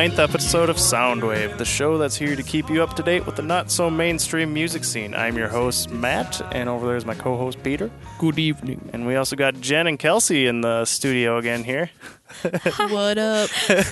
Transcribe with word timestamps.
welcome 0.00 0.16
ninth 0.16 0.30
episode 0.30 0.70
of 0.70 0.76
Soundwave, 0.76 1.58
the 1.58 1.64
show 1.66 1.98
that's 1.98 2.16
here 2.16 2.34
to 2.34 2.42
keep 2.42 2.70
you 2.70 2.82
up 2.82 2.96
to 2.96 3.02
date 3.02 3.26
with 3.26 3.36
the 3.36 3.42
not 3.42 3.70
so 3.70 3.90
mainstream 3.90 4.50
music 4.50 4.82
scene. 4.82 5.14
I'm 5.14 5.36
your 5.36 5.48
host, 5.48 5.90
Matt, 5.90 6.40
and 6.54 6.70
over 6.70 6.86
there 6.86 6.96
is 6.96 7.04
my 7.04 7.14
co 7.14 7.36
host, 7.36 7.62
Peter. 7.62 7.90
Good 8.18 8.38
evening. 8.38 8.88
And 8.94 9.06
we 9.06 9.16
also 9.16 9.36
got 9.36 9.60
Jen 9.60 9.86
and 9.86 9.98
Kelsey 9.98 10.46
in 10.46 10.62
the 10.62 10.86
studio 10.86 11.36
again 11.36 11.64
here. 11.64 11.90
what 12.88 13.18
up? 13.18 13.50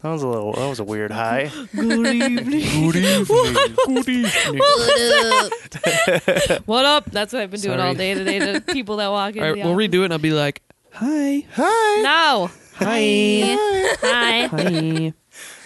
That 0.00 0.12
was 0.12 0.22
a 0.22 0.28
little, 0.28 0.54
that 0.54 0.66
was 0.66 0.80
a 0.80 0.84
weird 0.84 1.10
high. 1.10 1.52
Good 1.76 2.06
evening. 2.06 2.46
Good 2.46 2.96
evening. 2.96 3.76
Good 3.86 4.08
evening. 4.08 4.58
What 4.58 5.44
up? 5.44 6.62
What 6.66 6.86
up? 6.86 7.04
That's 7.10 7.34
what 7.34 7.42
I've 7.42 7.50
been 7.50 7.60
doing 7.60 7.76
Sorry. 7.76 7.88
all 7.88 7.94
day 7.94 8.14
today 8.14 8.38
to 8.38 8.60
people 8.62 8.96
that 8.96 9.08
walk 9.08 9.36
in. 9.36 9.42
All 9.42 9.50
right, 9.50 9.56
the 9.56 9.68
we'll 9.68 9.74
office. 9.74 9.88
redo 9.88 10.00
it 10.00 10.04
and 10.04 10.12
I'll 10.14 10.18
be 10.18 10.30
like, 10.30 10.62
hi. 10.90 11.44
Hi. 11.52 12.00
No. 12.02 12.50
Hi. 12.76 13.56
Hi. 14.00 14.46
Hi. 14.46 15.12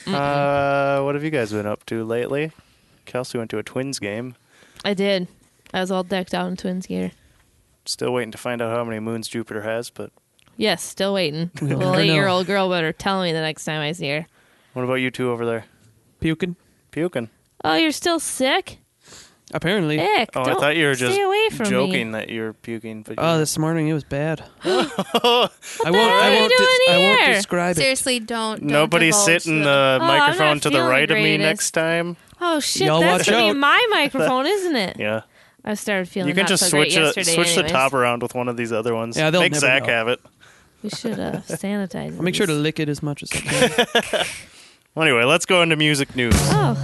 Uh, 0.09 1.03
what 1.03 1.15
have 1.15 1.23
you 1.23 1.29
guys 1.29 1.53
been 1.53 1.67
up 1.67 1.85
to 1.85 2.03
lately? 2.03 2.51
Kelsey 3.05 3.37
went 3.37 3.51
to 3.51 3.59
a 3.59 3.63
Twins 3.63 3.99
game. 3.99 4.37
I 4.83 4.95
did. 4.95 5.29
I 5.75 5.81
was 5.81 5.91
all 5.91 6.03
decked 6.03 6.33
out 6.33 6.47
in 6.49 6.57
Twins 6.57 6.87
gear. 6.87 7.11
Still 7.85 8.15
waiting 8.15 8.31
to 8.31 8.39
find 8.39 8.63
out 8.63 8.75
how 8.75 8.83
many 8.85 9.01
moons 9.01 9.29
Jupiter 9.29 9.61
has, 9.61 9.91
but 9.91 10.11
Yes, 10.57 10.83
still 10.83 11.13
waiting. 11.13 11.51
We'll 11.61 11.69
Little 11.77 11.81
never 11.93 11.93
know. 11.97 12.01
eight-year-old 12.01 12.47
girl 12.47 12.71
better 12.71 12.91
tell 12.95 13.21
me 13.23 13.33
the 13.33 13.43
next 13.43 13.67
time 13.67 13.83
I 13.83 13.93
see 13.93 14.09
her. 14.09 14.27
what 14.73 14.85
about 14.85 14.95
you 14.95 15.11
two 15.11 15.31
over 15.31 15.45
there? 15.45 15.67
Puking. 16.21 16.57
Puking. 16.91 17.29
Oh, 17.63 17.75
you're 17.75 17.93
still 17.93 18.19
sick? 18.19 18.79
Apparently. 19.55 19.99
Ick. 19.99 20.31
Oh, 20.37 20.43
I 20.43 20.45
Don't 20.45 20.61
thought 20.61 20.77
you 20.77 20.87
were 20.87 20.95
stay 20.95 21.07
just 21.09 21.21
away 21.21 21.49
from 21.51 21.67
joking 21.67 22.13
Me. 22.13 22.19
that 22.19 22.29
you're 22.29 22.53
puking. 22.53 23.03
But 23.03 23.15
Oh, 23.19 23.39
this 23.39 23.57
morning 23.59 23.89
it 23.89 23.95
was 23.95 24.05
bad. 24.05 24.45
I 24.65 24.71
won't. 25.25 25.53
I 25.85 25.91
won't. 25.91 26.53
doing 26.57 26.79
I 26.91 26.99
won't 26.99 27.21
here? 27.21 27.35
describe 27.35 27.73
it. 27.77 27.81
Seriously, 27.81 28.21
don't. 28.21 28.61
don't 28.61 28.67
Nobody 28.71 29.07
divulge 29.07 29.25
sit 29.25 29.47
in 29.47 29.59
the- 29.61 29.65
the 29.65 29.99
I'm 30.03 30.07
microphone 30.07 30.61
to 30.61 30.69
the 30.71 30.77
feeling 30.77 30.91
right 30.91 31.11
of 31.11 31.17
me 31.17 31.23
greatest. 31.37 31.43
next 31.47 31.71
time. 31.73 32.17
Oh 32.41 32.61
shit, 32.61 32.87
Y'all 32.87 33.01
that's 33.01 33.27
watch 33.27 33.31
gonna 33.31 33.53
be 33.55 33.59
my 33.59 33.87
microphone, 33.91 34.47
isn't 34.57 34.77
it? 34.77 34.97
Yeah, 34.99 35.23
I 35.65 35.75
started 35.75 36.09
feeling 36.09 36.29
you 36.29 36.35
can 36.35 36.43
not 36.43 36.49
just 36.51 36.65
so 36.65 36.69
switch 36.69 36.95
great 36.95 37.03
it, 37.03 37.17
yesterday 37.17 37.35
switch 37.35 37.49
the 37.55 37.61
anyways. 37.61 37.73
top 37.73 37.93
around 37.95 38.23
with 38.23 38.35
one 38.35 38.49
of 38.49 38.57
these 38.57 38.73
other 38.73 38.95
ones. 38.95 39.17
Yeah, 39.17 39.31
they'll 39.31 39.41
make 39.41 39.53
never 39.53 39.61
Zach 39.67 39.83
know. 39.85 39.89
have 39.89 40.09
it. 40.09 40.21
We 40.83 40.91
should 40.91 41.19
uh, 41.19 41.33
sanitize. 41.49 42.17
I'll 42.17 42.23
make 42.23 42.35
sure 42.37 42.47
to 42.47 42.53
these. 42.53 42.63
lick 42.63 42.79
it 42.81 42.89
as 42.89 43.03
much 43.03 43.23
as 43.25 43.33
I 43.33 43.39
can. 43.41 44.27
Well, 44.95 45.07
anyway, 45.07 45.25
let's 45.25 45.47
go 45.47 45.63
into 45.63 45.77
music 45.77 46.15
news. 46.15 46.35
Oh, 46.37 46.81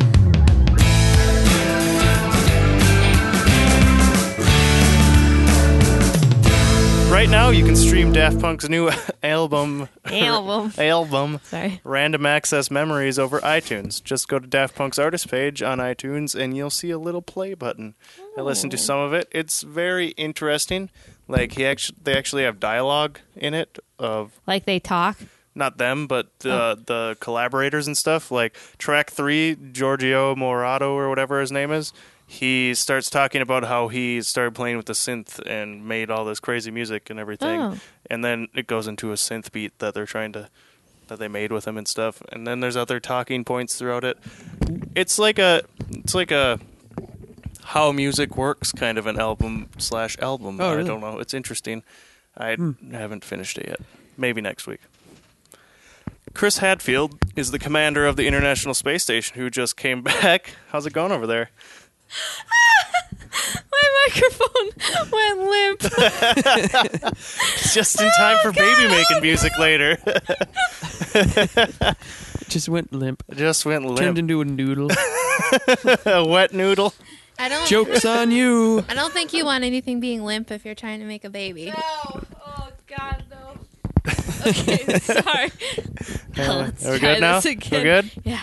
Right 7.14 7.28
now, 7.30 7.50
you 7.50 7.64
can 7.64 7.76
stream 7.76 8.12
Daft 8.12 8.40
Punk's 8.40 8.68
new 8.68 8.90
album. 9.22 9.88
album. 10.04 10.72
album. 10.78 11.40
Sorry. 11.44 11.80
Random 11.84 12.26
Access 12.26 12.72
Memories 12.72 13.20
over 13.20 13.40
iTunes. 13.40 14.02
Just 14.02 14.26
go 14.26 14.40
to 14.40 14.46
Daft 14.48 14.74
Punk's 14.74 14.98
artist 14.98 15.30
page 15.30 15.62
on 15.62 15.78
iTunes 15.78 16.34
and 16.38 16.56
you'll 16.56 16.70
see 16.70 16.90
a 16.90 16.98
little 16.98 17.22
play 17.22 17.54
button. 17.54 17.94
I 18.36 18.40
listened 18.40 18.72
to 18.72 18.78
some 18.78 18.98
of 18.98 19.12
it. 19.12 19.28
It's 19.30 19.62
very 19.62 20.08
interesting. 20.08 20.90
Like 21.28 21.52
he 21.52 21.64
actually, 21.64 21.98
they 22.02 22.18
actually 22.18 22.42
have 22.42 22.58
dialogue 22.58 23.20
in 23.36 23.54
it 23.54 23.78
of 23.96 24.32
Like 24.44 24.64
they 24.64 24.80
talk. 24.80 25.16
not 25.54 25.78
them, 25.78 26.08
but 26.08 26.26
uh, 26.44 26.74
the 26.84 27.16
collaborators 27.20 27.86
and 27.86 27.96
stuff. 27.96 28.32
Like 28.32 28.56
track 28.76 29.10
three, 29.12 29.56
Giorgio 29.70 30.34
Moroder 30.34 30.82
or 30.82 31.08
whatever 31.10 31.40
his 31.40 31.52
name 31.52 31.70
is. 31.70 31.92
He 32.26 32.74
starts 32.74 33.10
talking 33.10 33.42
about 33.42 33.64
how 33.64 33.88
he 33.88 34.22
started 34.22 34.54
playing 34.54 34.76
with 34.76 34.86
the 34.86 34.94
synth 34.94 35.44
and 35.46 35.86
made 35.86 36.10
all 36.10 36.24
this 36.24 36.40
crazy 36.40 36.70
music 36.70 37.10
and 37.10 37.20
everything. 37.20 37.60
Oh. 37.60 37.76
And 38.10 38.24
then 38.24 38.48
it 38.54 38.66
goes 38.66 38.88
into 38.88 39.12
a 39.12 39.14
synth 39.14 39.52
beat 39.52 39.78
that 39.78 39.94
they're 39.94 40.06
trying 40.06 40.32
to 40.32 40.48
that 41.08 41.18
they 41.18 41.28
made 41.28 41.52
with 41.52 41.66
him 41.66 41.76
and 41.76 41.86
stuff. 41.86 42.22
And 42.32 42.46
then 42.46 42.60
there's 42.60 42.76
other 42.76 42.98
talking 42.98 43.44
points 43.44 43.76
throughout 43.76 44.04
it. 44.04 44.18
It's 44.94 45.18
like 45.18 45.38
a 45.38 45.62
it's 45.90 46.14
like 46.14 46.30
a 46.30 46.58
how 47.64 47.92
music 47.92 48.36
works 48.36 48.72
kind 48.72 48.98
of 48.98 49.06
an 49.06 49.18
album 49.18 49.68
slash 49.78 50.18
album. 50.18 50.60
Oh, 50.60 50.80
I 50.80 50.82
don't 50.82 51.00
know. 51.00 51.18
It's 51.18 51.34
interesting. 51.34 51.82
I 52.36 52.54
hmm. 52.54 52.92
haven't 52.92 53.24
finished 53.24 53.58
it 53.58 53.68
yet. 53.68 53.80
Maybe 54.16 54.40
next 54.40 54.66
week. 54.66 54.80
Chris 56.32 56.58
Hadfield 56.58 57.16
is 57.36 57.52
the 57.52 57.58
commander 57.58 58.06
of 58.06 58.16
the 58.16 58.26
International 58.26 58.74
Space 58.74 59.02
Station 59.04 59.36
who 59.38 59.50
just 59.50 59.76
came 59.76 60.02
back. 60.02 60.54
How's 60.68 60.86
it 60.86 60.92
going 60.92 61.12
over 61.12 61.26
there? 61.26 61.50
My 63.72 63.86
microphone 64.06 64.70
went 65.10 65.38
limp. 65.40 65.80
Just 67.72 68.00
in 68.00 68.08
time 68.16 68.38
for 68.42 68.48
oh, 68.48 68.52
baby 68.52 68.88
making 68.88 69.20
music 69.20 69.52
later. 69.58 69.96
Just 72.48 72.68
went 72.68 72.92
limp. 72.92 73.22
just 73.34 73.66
went 73.66 73.84
limp. 73.86 73.98
Turned 73.98 74.16
limp. 74.16 74.30
into 74.30 74.40
a 74.40 74.44
noodle. 74.44 74.88
a 76.06 76.24
wet 76.24 76.52
noodle. 76.52 76.94
I 77.38 77.48
don't. 77.48 77.66
Jokes 77.66 78.04
on 78.04 78.30
you. 78.30 78.84
I 78.88 78.94
don't 78.94 79.12
think 79.12 79.32
you 79.32 79.44
want 79.44 79.64
anything 79.64 79.98
being 79.98 80.22
limp 80.22 80.52
if 80.52 80.64
you're 80.64 80.76
trying 80.76 81.00
to 81.00 81.06
make 81.06 81.24
a 81.24 81.30
baby. 81.30 81.66
No. 81.66 81.74
Oh 82.46 82.68
God, 82.86 83.24
no. 83.30 83.58
Okay, 84.46 84.98
sorry. 84.98 85.50
Now, 86.36 86.58
let's 86.58 86.84
Are 86.86 86.92
we 86.92 86.98
try 86.98 87.14
good 87.14 87.20
now? 87.20 87.40
this 87.40 87.46
again. 87.46 87.70
We're 87.72 87.82
good? 88.02 88.10
Yeah. 88.24 88.42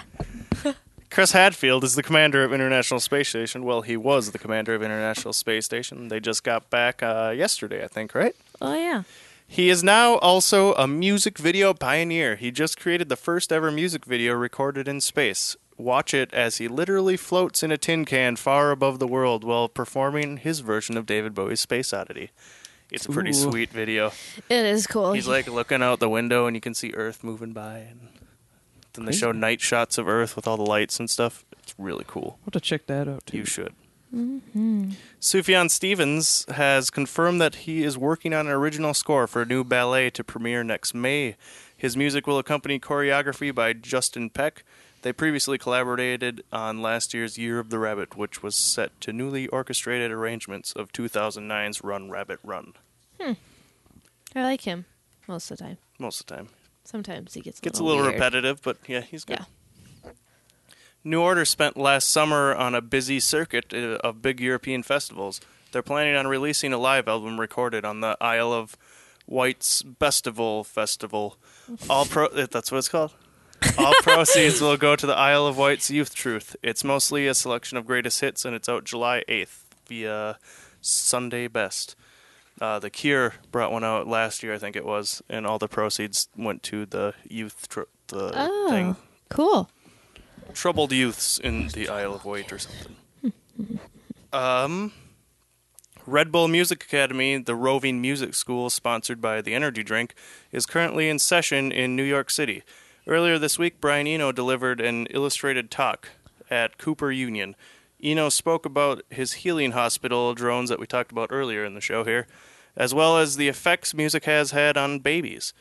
Chris 1.12 1.34
Hadfield 1.34 1.84
is 1.84 1.96
the 1.96 2.04
commander 2.04 2.42
of 2.46 2.54
International 2.54 3.02
Space 3.02 3.28
Station. 3.28 3.66
Well, 3.66 3.82
he 3.82 3.98
was 3.98 4.32
the 4.32 4.40
commander 4.40 4.74
of 4.74 4.82
International 4.82 5.34
Space 5.34 5.66
Station. 5.66 6.08
They 6.08 6.22
just 6.22 6.42
got 6.42 6.70
back 6.70 7.04
uh, 7.04 7.34
yesterday, 7.36 7.84
I 7.84 7.88
think, 7.88 8.16
right? 8.16 8.34
Oh 8.62 8.74
yeah. 8.74 9.04
He 9.46 9.70
is 9.70 9.84
now 9.84 10.16
also 10.20 10.74
a 10.76 10.88
music 10.88 11.38
video 11.38 11.74
pioneer. 11.74 12.38
He 12.38 12.50
just 12.50 12.80
created 12.80 13.10
the 13.10 13.18
first 13.18 13.52
ever 13.52 13.70
music 13.70 14.06
video 14.06 14.34
recorded 14.34 14.88
in 14.88 15.02
space. 15.02 15.58
Watch 15.78 16.14
it 16.14 16.34
as 16.34 16.58
he 16.58 16.70
literally 16.70 17.18
floats 17.18 17.62
in 17.62 17.74
a 17.74 17.78
tin 17.78 18.06
can 18.06 18.38
far 18.38 18.72
above 18.72 19.00
the 19.00 19.08
world 19.08 19.44
while 19.44 19.68
performing 19.68 20.38
his 20.38 20.62
version 20.62 20.96
of 20.96 21.06
David 21.06 21.36
Bowie's 21.36 21.60
Space 21.60 21.92
Oddity. 21.92 22.32
It's 22.90 23.06
a 23.06 23.10
pretty 23.10 23.32
Ooh. 23.32 23.52
sweet 23.52 23.72
video. 23.72 24.14
It 24.48 24.66
is 24.66 24.88
cool. 24.88 25.12
He's 25.12 25.28
like 25.28 25.48
looking 25.48 25.82
out 25.84 26.00
the 26.00 26.10
window 26.10 26.46
and 26.46 26.56
you 26.56 26.62
can 26.62 26.74
see 26.74 26.94
Earth 26.94 27.22
moving 27.22 27.52
by 27.52 27.80
and 27.80 28.08
then 28.94 29.06
they 29.06 29.12
show 29.12 29.32
night 29.32 29.62
shots 29.62 29.98
of 29.98 30.08
Earth 30.08 30.36
with 30.36 30.48
all 30.48 30.58
the 30.58 30.64
lights 30.64 31.00
and 31.00 31.10
stuff. 31.10 31.46
It's 31.64 31.74
really 31.78 32.06
cool. 32.08 32.38
I'll 32.42 32.46
have 32.46 32.54
to 32.54 32.60
check 32.60 32.88
that 32.88 33.08
out 33.08 33.26
too. 33.26 33.38
You 33.38 33.46
should. 33.46 33.74
Sufjan 34.14 35.72
Stevens 35.72 36.46
has 36.50 36.90
confirmed 36.90 37.40
that 37.40 37.56
he 37.56 37.84
is 37.84 37.98
working 37.98 38.34
on 38.34 38.48
an 38.48 38.52
original 38.52 38.94
score 38.94 39.26
for 39.26 39.44
a 39.44 39.46
new 39.46 39.64
ballet 39.64 40.10
to 40.12 40.24
premiere 40.24 40.64
next 40.64 40.94
May. 40.94 41.38
His 41.76 41.96
music 41.96 42.28
will 42.28 42.38
accompany 42.38 42.80
choreography 42.80 43.56
by 43.56 43.74
Justin 43.74 44.30
Peck. 44.30 44.64
They 45.02 45.14
previously 45.14 45.58
collaborated 45.58 46.44
on 46.52 46.82
last 46.82 47.14
year's 47.14 47.38
Year 47.38 47.58
of 47.58 47.70
the 47.70 47.80
Rabbit, 47.80 48.16
which 48.16 48.44
was 48.44 48.56
set 48.56 49.00
to 49.02 49.14
newly 49.14 49.48
orchestrated 49.48 50.12
arrangements 50.12 50.74
of 50.74 50.92
2009's 50.92 51.84
Run 51.84 52.12
Rabbit 52.12 52.40
Run. 52.44 52.74
Hmm. 53.20 53.34
I 54.36 54.44
like 54.44 54.62
him 54.62 54.86
most 55.28 55.50
of 55.50 55.58
the 55.58 55.64
time. 55.64 55.78
Most 55.98 56.22
of 56.22 56.28
the 56.28 56.36
time. 56.36 56.50
Sometimes 56.92 57.34
he 57.34 57.42
gets 57.42 57.60
a 57.60 57.62
Gets 57.62 57.80
a 57.80 57.84
little, 57.84 57.98
little 58.00 58.12
weird. 58.12 58.22
repetitive, 58.22 58.62
but 58.62 58.78
yeah, 58.88 59.02
he's 59.02 59.24
good. 59.24 59.40
Yeah. 59.40 60.12
New 61.04 61.22
Order 61.22 61.46
spent 61.46 61.78
last 61.78 62.10
summer 62.10 62.54
on 62.54 62.76
a 62.76 62.82
busy 62.82 63.20
circuit 63.20 63.74
uh, 63.74 63.98
of 64.04 64.22
big 64.22 64.40
European 64.40 64.84
festivals. 64.84 65.42
They're 65.72 65.82
planning 65.82 66.16
on 66.16 66.28
releasing 66.28 66.74
a 66.74 66.78
live 66.78 67.08
album 67.08 67.40
recorded 67.40 67.86
on 67.86 68.02
the 68.02 68.18
Isle 68.22 68.52
of 68.54 68.76
Wight's 69.26 69.82
Bestival 69.82 70.66
Festival. 70.66 71.38
All 71.90 72.06
pro 72.06 72.28
that's 72.34 72.72
what 72.72 72.80
it's 72.80 72.90
called. 72.90 73.14
All 73.78 73.94
proceeds 74.02 74.60
will 74.60 74.76
go 74.78 74.96
to 74.96 75.06
the 75.08 75.16
Isle 75.16 75.48
of 75.48 75.58
Wight's 75.58 75.90
Youth 75.90 76.14
Truth. 76.14 76.56
It's 76.62 76.84
mostly 76.84 77.26
a 77.28 77.34
selection 77.34 77.78
of 77.78 77.86
greatest 77.88 78.20
hits, 78.20 78.44
and 78.44 78.54
it's 78.56 78.68
out 78.68 78.84
July 78.84 79.24
8th 79.30 79.62
via 79.88 80.38
Sunday 80.82 81.48
Best. 81.48 81.96
Uh, 82.62 82.78
the 82.80 82.92
Cure 82.92 83.34
brought 83.52 83.72
one 83.72 83.84
out 83.84 84.08
last 84.08 84.44
year, 84.44 84.54
I 84.54 84.60
think 84.60 84.76
it 84.76 84.86
was, 84.86 85.22
and 85.28 85.48
all 85.48 85.58
the 85.58 85.68
proceeds 85.68 86.30
went 86.38 86.62
to 86.64 86.86
the 86.86 87.16
youth 87.28 87.68
tr- 87.68 87.82
the 88.08 88.32
Oh, 88.36 88.70
thing 88.70 88.96
cool. 89.30 89.70
troubled 90.54 90.92
youths 90.92 91.40
in 91.40 91.70
the 91.70 91.90
Isle 91.90 92.14
of 92.14 92.24
Wight 92.24 92.54
or 92.54 92.60
something. 92.60 92.96
um, 94.34 94.92
Red 96.06 96.32
Bull 96.32 96.48
Music 96.48 96.84
Academy, 96.84 97.38
the 97.38 97.56
roving 97.56 98.00
music 98.00 98.36
school 98.36 98.70
sponsored 98.70 99.22
by 99.22 99.42
the 99.42 99.56
energy 99.56 99.82
drink, 99.82 100.14
is 100.52 100.66
currently 100.68 101.10
in 101.10 101.18
session 101.18 101.72
in 101.72 101.96
New 101.96 102.04
York 102.04 102.30
City. 102.30 102.62
Earlier 103.08 103.40
this 103.40 103.58
week, 103.58 103.82
Brian 103.82 104.06
Eno 104.06 104.32
delivered 104.32 104.80
an 104.80 105.08
illustrated 105.08 105.72
talk 105.72 106.10
at 106.52 106.78
Cooper 106.78 107.12
Union. 107.12 107.56
Eno 108.04 108.30
spoke 108.30 108.66
about 108.68 109.02
his 109.10 109.34
healing 109.34 109.72
hospital 109.72 110.34
drones 110.36 110.70
that 110.70 110.80
we 110.80 110.86
talked 110.86 111.12
about 111.12 111.30
earlier 111.32 111.64
in 111.66 111.74
the 111.76 111.82
show 111.82 112.04
here, 112.04 112.28
as 112.76 112.94
well 112.94 113.18
as 113.18 113.36
the 113.36 113.48
effects 113.48 113.94
music 113.94 114.26
has 114.26 114.52
had 114.52 114.78
on 114.78 115.00
babies. 115.00 115.54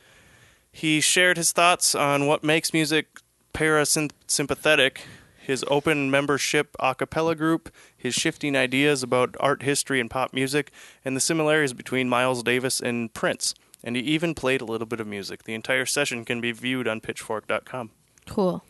He 0.72 1.00
shared 1.00 1.36
his 1.36 1.52
thoughts 1.52 1.94
on 1.94 2.26
what 2.26 2.44
makes 2.44 2.72
music 2.72 3.20
parasympathetic, 3.52 4.98
his 5.38 5.64
open 5.68 6.10
membership 6.10 6.76
a 6.78 6.94
cappella 6.94 7.34
group, 7.34 7.72
his 7.96 8.14
shifting 8.14 8.54
ideas 8.54 9.02
about 9.02 9.36
art 9.40 9.62
history 9.62 10.00
and 10.00 10.10
pop 10.10 10.32
music, 10.32 10.70
and 11.04 11.16
the 11.16 11.20
similarities 11.20 11.72
between 11.72 12.08
Miles 12.08 12.42
Davis 12.42 12.80
and 12.80 13.12
Prince. 13.12 13.54
And 13.82 13.96
he 13.96 14.02
even 14.02 14.34
played 14.34 14.60
a 14.60 14.66
little 14.66 14.86
bit 14.86 15.00
of 15.00 15.06
music. 15.06 15.44
The 15.44 15.54
entire 15.54 15.86
session 15.86 16.24
can 16.24 16.40
be 16.40 16.52
viewed 16.52 16.86
on 16.86 17.00
pitchfork.com. 17.00 17.90
Cool. 18.28 18.62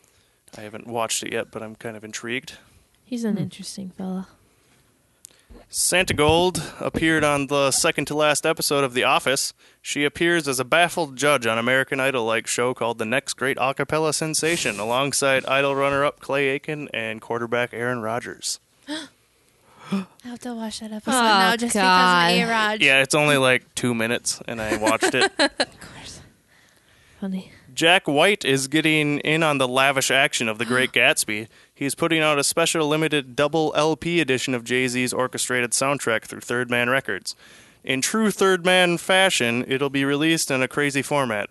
I 0.57 0.61
haven't 0.61 0.87
watched 0.87 1.23
it 1.23 1.33
yet, 1.33 1.51
but 1.51 1.61
I'm 1.61 1.75
kind 1.75 1.95
of 1.95 2.03
intrigued. 2.03 2.57
He's 3.03 3.23
an 3.25 3.37
interesting 3.37 3.89
fella. 3.89 4.27
Santigold 5.71 6.61
appeared 6.81 7.23
on 7.23 7.47
the 7.47 7.71
second 7.71 8.03
to 8.07 8.13
last 8.13 8.45
episode 8.45 8.83
of 8.83 8.93
The 8.93 9.05
Office. 9.05 9.53
She 9.81 10.03
appears 10.03 10.45
as 10.49 10.59
a 10.59 10.65
baffled 10.65 11.15
judge 11.15 11.47
on 11.47 11.57
American 11.57 11.97
Idol 12.01 12.25
like 12.25 12.45
show 12.45 12.73
called 12.73 12.97
The 12.97 13.05
Next 13.05 13.35
Great 13.35 13.55
Acapella 13.55 14.13
Sensation, 14.13 14.79
alongside 14.81 15.45
Idol 15.45 15.73
runner 15.77 16.03
up 16.03 16.19
Clay 16.19 16.49
Aiken 16.49 16.89
and 16.93 17.21
quarterback 17.21 17.73
Aaron 17.73 18.01
Rodgers. 18.01 18.59
I 18.89 20.05
have 20.25 20.39
to 20.39 20.53
watch 20.55 20.81
that 20.81 20.91
episode 20.91 21.11
Oh, 21.11 21.21
now 21.21 21.55
just 21.55 21.73
God. 21.73 22.27
because 22.27 22.43
of 22.43 22.49
A 22.49 22.51
Rod. 22.51 22.81
Yeah, 22.81 23.01
it's 23.01 23.15
only 23.15 23.37
like 23.37 23.73
two 23.73 23.95
minutes, 23.95 24.41
and 24.49 24.61
I 24.61 24.75
watched 24.75 25.13
it. 25.15 25.31
Of 25.39 25.57
course. 25.57 26.21
Funny. 27.21 27.51
Jack 27.73 28.07
White 28.07 28.43
is 28.45 28.67
getting 28.67 29.19
in 29.19 29.43
on 29.43 29.57
the 29.57 29.67
lavish 29.67 30.11
action 30.11 30.47
of 30.47 30.57
The 30.57 30.65
Great 30.65 30.91
Gatsby. 30.93 31.47
He's 31.73 31.95
putting 31.95 32.21
out 32.21 32.39
a 32.39 32.43
special 32.43 32.87
limited 32.87 33.35
double 33.35 33.73
LP 33.75 34.19
edition 34.19 34.53
of 34.53 34.63
Jay 34.63 34.87
Z's 34.87 35.13
orchestrated 35.13 35.71
soundtrack 35.71 36.23
through 36.23 36.41
Third 36.41 36.69
Man 36.69 36.89
Records. 36.89 37.35
In 37.83 38.01
true 38.01 38.31
Third 38.31 38.65
Man 38.65 38.97
fashion, 38.97 39.65
it'll 39.67 39.89
be 39.89 40.05
released 40.05 40.51
in 40.51 40.61
a 40.61 40.67
crazy 40.67 41.01
format. 41.01 41.49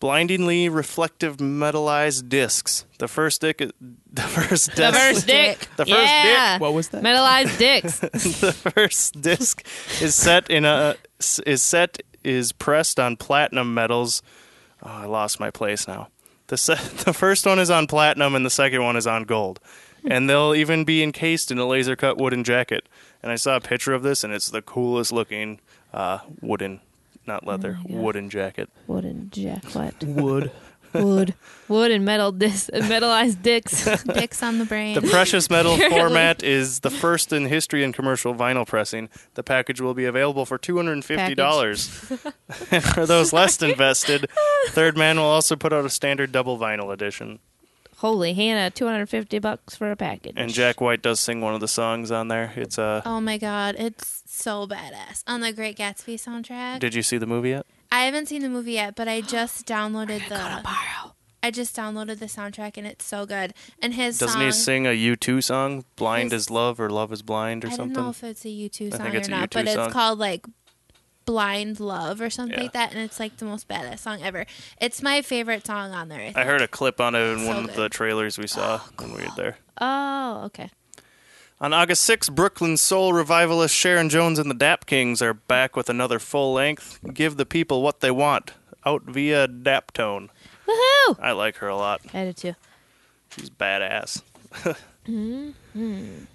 Blindingly 0.00 0.68
reflective 0.68 1.38
metallized 1.38 2.28
discs. 2.28 2.84
The 2.98 3.08
first 3.08 3.40
dick, 3.40 3.58
the 4.12 4.22
first 4.22 4.70
The 4.76 4.90
disc, 4.90 4.98
first 4.98 5.26
dick. 5.26 5.58
The 5.76 5.86
first 5.86 5.90
yeah. 5.90 6.58
What 6.58 6.72
was 6.72 6.88
that? 6.90 7.02
Metallized 7.02 7.58
dicks. 7.58 7.98
the 8.00 8.52
first 8.52 9.20
disc 9.20 9.64
is 10.00 10.14
set 10.14 10.48
in 10.50 10.64
a 10.64 10.96
is 11.44 11.62
set 11.62 12.00
is 12.22 12.52
pressed 12.52 13.00
on 13.00 13.16
platinum 13.16 13.74
metals. 13.74 14.22
Oh, 14.82 14.88
I 14.90 15.06
lost 15.06 15.40
my 15.40 15.50
place 15.50 15.88
now. 15.88 16.08
The 16.48 16.56
se- 16.56 16.74
the 17.04 17.12
first 17.12 17.46
one 17.46 17.58
is 17.58 17.70
on 17.70 17.86
platinum 17.86 18.34
and 18.34 18.44
the 18.44 18.50
second 18.50 18.82
one 18.82 18.96
is 18.96 19.06
on 19.06 19.24
gold. 19.24 19.60
And 20.04 20.30
they'll 20.30 20.54
even 20.54 20.84
be 20.84 21.02
encased 21.02 21.50
in 21.50 21.58
a 21.58 21.66
laser 21.66 21.96
cut 21.96 22.18
wooden 22.18 22.44
jacket. 22.44 22.88
And 23.22 23.32
I 23.32 23.36
saw 23.36 23.56
a 23.56 23.60
picture 23.60 23.94
of 23.94 24.02
this 24.02 24.22
and 24.24 24.32
it's 24.32 24.48
the 24.48 24.62
coolest 24.62 25.12
looking 25.12 25.60
uh, 25.92 26.20
wooden 26.40 26.80
not 27.28 27.46
leather, 27.46 27.78
my 27.84 27.90
God. 27.90 28.02
wooden 28.02 28.30
jacket. 28.30 28.70
Wooden 28.88 29.30
jacket. 29.30 30.02
Wood. 30.02 30.50
Wood. 30.94 31.34
Wood 31.68 31.90
and 31.90 32.04
metal 32.04 32.32
dis- 32.32 32.70
metallized 32.72 33.42
dicks. 33.42 33.84
Dicks 34.04 34.42
on 34.42 34.58
the 34.58 34.64
brain. 34.64 34.94
The 34.94 35.02
precious 35.02 35.50
metal 35.50 35.76
format 35.90 36.42
is 36.42 36.80
the 36.80 36.90
first 36.90 37.32
in 37.32 37.46
history 37.46 37.84
in 37.84 37.92
commercial 37.92 38.34
vinyl 38.34 38.66
pressing. 38.66 39.08
The 39.34 39.42
package 39.42 39.80
will 39.80 39.94
be 39.94 40.06
available 40.06 40.46
for 40.46 40.56
two 40.58 40.76
hundred 40.76 40.92
and 40.94 41.04
fifty 41.04 41.34
dollars. 41.34 41.88
for 42.94 43.06
those 43.06 43.32
less 43.32 43.60
invested, 43.62 44.28
Third 44.68 44.96
Man 44.96 45.16
will 45.18 45.24
also 45.24 45.56
put 45.56 45.72
out 45.72 45.84
a 45.84 45.90
standard 45.90 46.32
double 46.32 46.58
vinyl 46.58 46.92
edition. 46.92 47.38
Holy 47.98 48.32
Hannah, 48.32 48.70
250 48.70 49.40
bucks 49.40 49.74
for 49.74 49.90
a 49.90 49.96
package. 49.96 50.34
And 50.36 50.52
Jack 50.52 50.80
White 50.80 51.02
does 51.02 51.18
sing 51.18 51.40
one 51.40 51.54
of 51.54 51.60
the 51.60 51.66
songs 51.66 52.12
on 52.12 52.28
there. 52.28 52.52
It's 52.54 52.78
uh 52.78 53.02
oh 53.04 53.20
my 53.20 53.38
god, 53.38 53.74
it's 53.78 54.22
so 54.26 54.66
badass. 54.66 55.24
On 55.26 55.40
the 55.40 55.52
Great 55.52 55.76
Gatsby 55.76 56.14
soundtrack. 56.14 56.78
Did 56.78 56.94
you 56.94 57.02
see 57.02 57.18
the 57.18 57.26
movie 57.26 57.50
yet? 57.50 57.66
I 57.90 58.04
haven't 58.04 58.26
seen 58.26 58.42
the 58.42 58.48
movie 58.48 58.72
yet, 58.72 58.94
but 58.94 59.08
I 59.08 59.20
just 59.20 59.66
downloaded 59.66 60.28
the 60.28 60.36
Tomorrow. 60.36 61.14
I 61.42 61.50
just 61.52 61.74
downloaded 61.76 62.18
the 62.18 62.26
soundtrack 62.26 62.76
and 62.76 62.86
it's 62.86 63.04
so 63.04 63.24
good. 63.24 63.54
And 63.80 63.94
his 63.94 64.18
Doesn't 64.18 64.34
song 64.34 64.42
he 64.44 64.52
sing 64.52 64.86
a 64.86 64.90
U2 64.90 65.42
song, 65.42 65.84
Blind 65.96 66.32
His- 66.32 66.44
as 66.46 66.50
Love 66.50 66.80
or 66.80 66.90
Love 66.90 67.12
is 67.12 67.22
Blind 67.22 67.64
or 67.64 67.68
something? 67.70 67.92
I 67.92 68.00
don't 68.02 68.12
something? 68.14 68.26
know 68.26 68.28
if 68.28 68.36
it's 68.36 68.44
a 68.44 68.48
U2 68.48 68.86
I 68.94 68.96
song 68.96 69.10
think 69.12 69.14
or 69.14 69.26
a 69.26 69.30
not, 69.30 69.50
U2 69.50 69.54
but 69.54 69.68
song. 69.68 69.84
it's 69.86 69.92
called 69.92 70.18
like 70.18 70.44
Blind 71.24 71.78
Love 71.78 72.20
or 72.20 72.30
something 72.30 72.56
Yeah. 72.56 72.62
like 72.64 72.72
that, 72.72 72.92
and 72.92 73.00
it's 73.00 73.20
like 73.20 73.36
the 73.36 73.44
most 73.44 73.68
badass 73.68 73.98
song 74.00 74.22
ever. 74.22 74.46
It's 74.80 75.02
my 75.02 75.22
favorite 75.22 75.66
song 75.66 75.92
on 75.92 76.08
there. 76.08 76.32
I, 76.34 76.40
I 76.40 76.44
heard 76.44 76.62
a 76.62 76.68
clip 76.68 77.00
on 77.00 77.14
it 77.14 77.18
in 77.20 77.40
So 77.40 77.46
one 77.46 77.56
of 77.58 77.66
good. 77.66 77.76
the 77.76 77.88
trailers 77.88 78.36
we 78.38 78.46
saw 78.46 78.78
when 78.98 79.12
we 79.12 79.22
were 79.22 79.28
there. 79.36 79.58
Oh, 79.80 80.42
okay. 80.46 80.70
On 81.60 81.72
August 81.72 82.08
6th, 82.08 82.32
Brooklyn 82.32 82.76
soul 82.76 83.12
revivalist 83.12 83.74
Sharon 83.74 84.08
Jones 84.08 84.38
and 84.38 84.48
the 84.48 84.54
Dap 84.54 84.86
Kings 84.86 85.20
are 85.20 85.34
back 85.34 85.74
with 85.74 85.90
another 85.90 86.20
full 86.20 86.52
length 86.52 87.00
Give 87.12 87.36
the 87.36 87.44
People 87.44 87.82
What 87.82 87.98
They 87.98 88.12
Want, 88.12 88.52
out 88.86 89.02
via 89.02 89.48
Daptone. 89.48 90.28
Woohoo! 90.68 91.18
I 91.20 91.32
like 91.32 91.56
her 91.56 91.66
a 91.66 91.76
lot. 91.76 92.00
I 92.14 92.24
did 92.24 92.36
too. 92.36 92.54
She's 93.30 93.50
badass. 93.50 94.22
Hmm. 95.06 95.52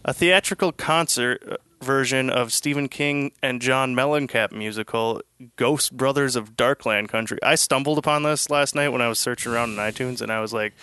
A 0.03 0.13
theatrical 0.15 0.71
concert 0.71 1.43
uh, 1.47 1.57
version 1.83 2.31
of 2.31 2.51
Stephen 2.51 2.89
King 2.89 3.31
and 3.43 3.61
John 3.61 3.93
Mellencamp 3.93 4.51
musical 4.51 5.21
Ghost 5.57 5.95
Brothers 5.95 6.35
of 6.35 6.55
Darkland 6.55 7.09
County. 7.09 7.37
I 7.43 7.53
stumbled 7.53 7.99
upon 7.99 8.23
this 8.23 8.49
last 8.49 8.73
night 8.73 8.89
when 8.89 8.99
I 8.99 9.09
was 9.09 9.19
searching 9.19 9.51
around 9.51 9.73
in 9.73 9.75
iTunes 9.75 10.21
and 10.21 10.31
I 10.31 10.39
was 10.39 10.53
like, 10.53 10.73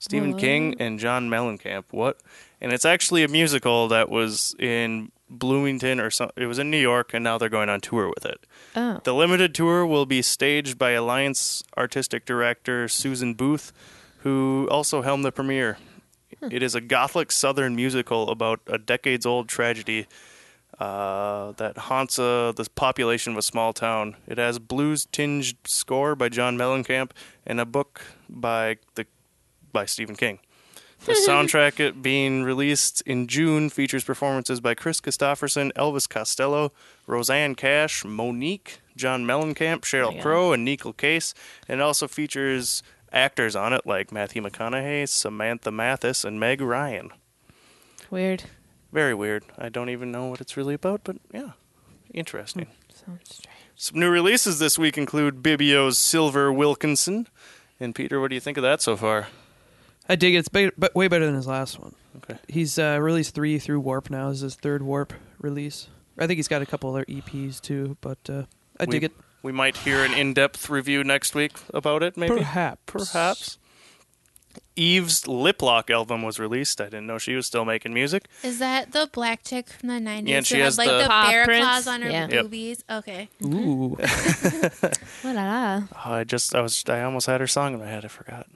Stephen? 0.00 0.36
King 0.36 0.74
and 0.80 0.98
John 0.98 1.30
Mellencamp, 1.30 1.84
what? 1.92 2.18
And 2.60 2.72
it's 2.72 2.84
actually 2.84 3.22
a 3.22 3.28
musical 3.28 3.88
that 3.88 4.08
was 4.08 4.54
in 4.58 5.12
Bloomington 5.30 6.00
or 6.00 6.10
some, 6.10 6.30
it 6.36 6.46
was 6.46 6.58
in 6.58 6.70
New 6.70 6.80
York 6.80 7.14
and 7.14 7.22
now 7.22 7.38
they're 7.38 7.48
going 7.48 7.68
on 7.68 7.80
tour 7.80 8.08
with 8.08 8.24
it. 8.24 8.40
Oh. 8.74 9.00
The 9.04 9.14
limited 9.14 9.54
tour 9.54 9.86
will 9.86 10.06
be 10.06 10.22
staged 10.22 10.78
by 10.78 10.92
Alliance 10.92 11.62
artistic 11.76 12.24
director 12.24 12.88
Susan 12.88 13.34
Booth, 13.34 13.72
who 14.18 14.66
also 14.70 15.02
helmed 15.02 15.24
the 15.24 15.32
premiere. 15.32 15.78
It 16.50 16.62
is 16.62 16.74
a 16.74 16.80
gothic 16.80 17.32
southern 17.32 17.74
musical 17.74 18.30
about 18.30 18.60
a 18.66 18.78
decades 18.78 19.26
old 19.26 19.48
tragedy 19.48 20.06
uh, 20.78 21.52
that 21.52 21.76
haunts 21.76 22.18
uh, 22.18 22.52
the 22.54 22.68
population 22.74 23.32
of 23.32 23.38
a 23.38 23.42
small 23.42 23.72
town. 23.72 24.16
It 24.26 24.38
has 24.38 24.58
blues 24.58 25.06
tinged 25.10 25.56
score 25.64 26.14
by 26.14 26.28
John 26.28 26.56
Mellencamp 26.56 27.10
and 27.44 27.60
a 27.60 27.64
book 27.64 28.02
by 28.28 28.76
the 28.94 29.06
by 29.72 29.84
Stephen 29.86 30.14
King. 30.14 30.38
The 31.04 31.12
soundtrack 31.28 31.80
it 31.80 32.02
being 32.02 32.42
released 32.42 33.02
in 33.02 33.26
June 33.26 33.70
features 33.70 34.04
performances 34.04 34.60
by 34.60 34.74
Kris 34.74 35.00
Kristofferson, 35.00 35.72
Elvis 35.74 36.08
Costello, 36.08 36.72
Rosanne 37.06 37.54
Cash, 37.54 38.04
Monique, 38.04 38.80
John 38.96 39.24
Mellencamp, 39.24 39.80
Cheryl 39.80 40.12
God. 40.14 40.22
Crow, 40.22 40.52
and 40.52 40.66
Neko 40.66 40.96
Case. 40.96 41.34
And 41.68 41.80
it 41.80 41.82
also 41.82 42.08
features 42.08 42.82
actors 43.12 43.56
on 43.56 43.72
it 43.72 43.86
like 43.86 44.12
Matthew 44.12 44.42
McConaughey, 44.42 45.08
Samantha 45.08 45.70
Mathis, 45.70 46.24
and 46.24 46.38
Meg 46.38 46.60
Ryan. 46.60 47.10
Weird. 48.10 48.44
Very 48.92 49.14
weird. 49.14 49.44
I 49.56 49.68
don't 49.68 49.90
even 49.90 50.10
know 50.10 50.26
what 50.26 50.40
it's 50.40 50.56
really 50.56 50.74
about, 50.74 51.02
but 51.04 51.16
yeah, 51.32 51.52
interesting. 52.12 52.66
Hmm, 52.66 53.10
sounds 53.12 53.36
strange. 53.36 53.56
Some 53.76 54.00
new 54.00 54.10
releases 54.10 54.58
this 54.58 54.78
week 54.78 54.98
include 54.98 55.42
Bibio's 55.42 55.98
Silver 55.98 56.52
Wilkinson. 56.52 57.28
And 57.78 57.94
Peter, 57.94 58.20
what 58.20 58.28
do 58.28 58.34
you 58.34 58.40
think 58.40 58.56
of 58.56 58.62
that 58.62 58.82
so 58.82 58.96
far? 58.96 59.28
I 60.08 60.16
dig 60.16 60.34
it. 60.34 60.38
It's 60.38 60.48
be- 60.48 60.70
but 60.78 60.94
way 60.94 61.08
better 61.08 61.26
than 61.26 61.34
his 61.34 61.46
last 61.46 61.78
one. 61.78 61.94
Okay. 62.18 62.38
He's 62.48 62.78
uh, 62.78 62.98
released 63.00 63.34
three 63.34 63.58
through 63.58 63.80
Warp 63.80 64.10
now. 64.10 64.28
This 64.30 64.38
is 64.38 64.42
his 64.42 64.54
third 64.56 64.82
Warp 64.82 65.12
release. 65.38 65.88
I 66.18 66.26
think 66.26 66.38
he's 66.38 66.48
got 66.48 66.62
a 66.62 66.66
couple 66.66 66.90
other 66.90 67.04
EPs 67.04 67.60
too, 67.60 67.96
but 68.00 68.18
uh, 68.28 68.42
I 68.80 68.84
we, 68.84 68.90
dig 68.92 69.04
it. 69.04 69.12
We 69.42 69.52
might 69.52 69.76
hear 69.76 70.04
an 70.04 70.14
in-depth 70.14 70.68
review 70.68 71.04
next 71.04 71.34
week 71.34 71.52
about 71.72 72.02
it, 72.02 72.16
maybe. 72.16 72.34
Perhaps. 72.36 72.80
Perhaps. 72.86 73.58
Eve's 74.74 75.28
Lip 75.28 75.60
Lock 75.62 75.90
album 75.90 76.22
was 76.22 76.38
released. 76.40 76.80
I 76.80 76.84
didn't 76.84 77.06
know 77.06 77.18
she 77.18 77.34
was 77.34 77.46
still 77.46 77.64
making 77.64 77.92
music. 77.94 78.26
Is 78.42 78.58
that 78.58 78.92
the 78.92 79.08
black 79.12 79.42
chick 79.44 79.68
from 79.70 79.88
the 79.88 80.00
nineties? 80.00 80.30
Yeah, 80.30 80.36
and 80.38 80.46
she 80.46 80.58
has 80.60 80.78
like 80.78 80.88
the- 80.88 80.98
the, 81.02 81.06
Paw 81.08 81.28
bear 81.28 81.44
prints? 81.44 81.64
claws 81.66 81.86
on 81.86 82.02
her 82.02 82.10
Yeah. 82.10 82.28
Yep. 82.30 82.42
boobies. 82.44 82.84
Okay. 82.90 83.28
Ooh. 83.44 83.96
What 85.22 85.34
la 85.36 85.82
Oh, 86.04 86.12
I 86.12 86.24
just, 86.24 86.54
I 86.54 86.60
was, 86.60 86.82
I 86.88 87.02
almost 87.02 87.26
had 87.26 87.40
her 87.40 87.46
song 87.46 87.74
in 87.74 87.80
my 87.80 87.86
head. 87.86 88.04
I 88.04 88.08
forgot. 88.08 88.46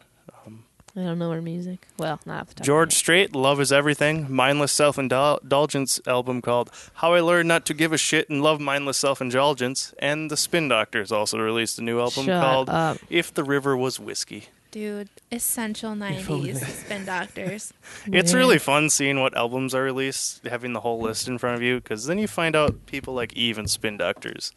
I 0.95 1.01
don't 1.05 1.19
know 1.19 1.31
her 1.31 1.41
music. 1.41 1.87
Well, 1.99 2.21
not 2.27 2.43
off 2.43 2.49
the 2.49 2.55
top. 2.57 2.67
George 2.67 2.93
Strait, 2.93 3.35
Love 3.35 3.61
is 3.63 3.73
Everything, 3.73 4.31
mindless 4.31 4.73
self 4.73 4.99
indulgence 4.99 6.01
album 6.07 6.43
called 6.43 6.71
How 6.95 7.15
I 7.15 7.21
Learned 7.21 7.49
Not 7.49 7.65
to 7.67 7.75
Give 7.75 7.93
a 7.95 7.99
Shit 7.99 8.29
and 8.29 8.43
Love 8.43 8.61
Mindless 8.61 8.99
Self 8.99 9.21
Indulgence. 9.23 9.95
And 10.01 10.31
the 10.31 10.37
Spin 10.37 10.69
Doctors 10.69 11.11
also 11.11 11.39
released 11.39 11.79
a 11.79 11.83
new 11.83 11.99
album 11.99 12.27
Shut 12.27 12.43
called 12.43 12.69
up. 12.69 12.99
If 13.09 13.33
the 13.33 13.43
River 13.43 13.75
Was 13.77 13.99
Whiskey. 13.99 14.49
Dude, 14.71 15.09
essential 15.31 15.91
only. 15.91 16.11
nineties 16.11 16.67
spin 16.67 17.05
doctors. 17.05 17.75
It's 18.07 18.33
Yeah. 18.33 18.39
really 18.39 18.59
fun 18.59 18.89
seeing 18.89 19.21
what 19.21 19.37
albums 19.37 19.75
are 19.75 19.83
released, 19.83 20.47
having 20.47 20.73
the 20.73 20.81
whole 20.81 20.99
list 21.01 21.29
in 21.29 21.37
front 21.39 21.57
of 21.57 21.63
you, 21.63 21.77
because 21.77 22.07
then 22.07 22.19
you 22.19 22.27
find 22.27 22.57
out 22.57 22.87
people 22.87 23.13
like 23.13 23.35
Eve 23.35 23.59
and 23.59 23.69
Spin 23.69 23.99
Doctors 23.99 24.53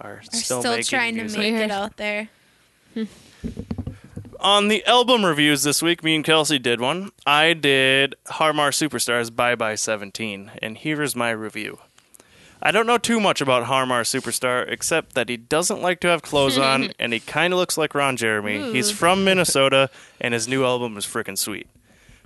are 0.00 0.14
Are 0.14 0.22
still, 0.22 0.60
still, 0.60 0.72
making 0.72 0.84
trying 0.86 1.14
music. 1.16 1.36
to 1.36 1.52
make 1.52 1.54
it 1.62 1.70
out 1.70 1.96
there. 1.98 2.28
On 4.40 4.68
the 4.68 4.82
album 4.86 5.26
reviews 5.26 5.64
this 5.64 5.82
week, 5.82 6.02
me 6.02 6.14
and 6.14 6.24
Kelsey 6.24 6.58
did 6.58 6.80
one. 6.80 7.10
I 7.26 7.52
did 7.52 8.14
Harmar 8.26 8.70
Superstars 8.70 9.34
Bye 9.34 9.54
Bye 9.54 9.74
17, 9.74 10.52
and 10.62 10.78
here 10.78 11.02
is 11.02 11.14
my 11.14 11.30
review. 11.30 11.78
I 12.62 12.70
don't 12.70 12.86
know 12.86 12.96
too 12.96 13.20
much 13.20 13.42
about 13.42 13.64
Harmar 13.64 14.02
Superstar, 14.02 14.64
except 14.66 15.14
that 15.14 15.28
he 15.28 15.36
doesn't 15.36 15.82
like 15.82 16.00
to 16.00 16.08
have 16.08 16.22
clothes 16.22 16.56
on, 16.72 16.94
and 16.98 17.12
he 17.12 17.20
kind 17.20 17.52
of 17.52 17.58
looks 17.58 17.76
like 17.76 17.94
Ron 17.94 18.16
Jeremy. 18.16 18.72
He's 18.72 18.90
from 18.90 19.24
Minnesota, 19.24 19.90
and 20.22 20.32
his 20.32 20.48
new 20.48 20.64
album 20.64 20.96
is 20.96 21.04
freaking 21.04 21.36
sweet. 21.36 21.68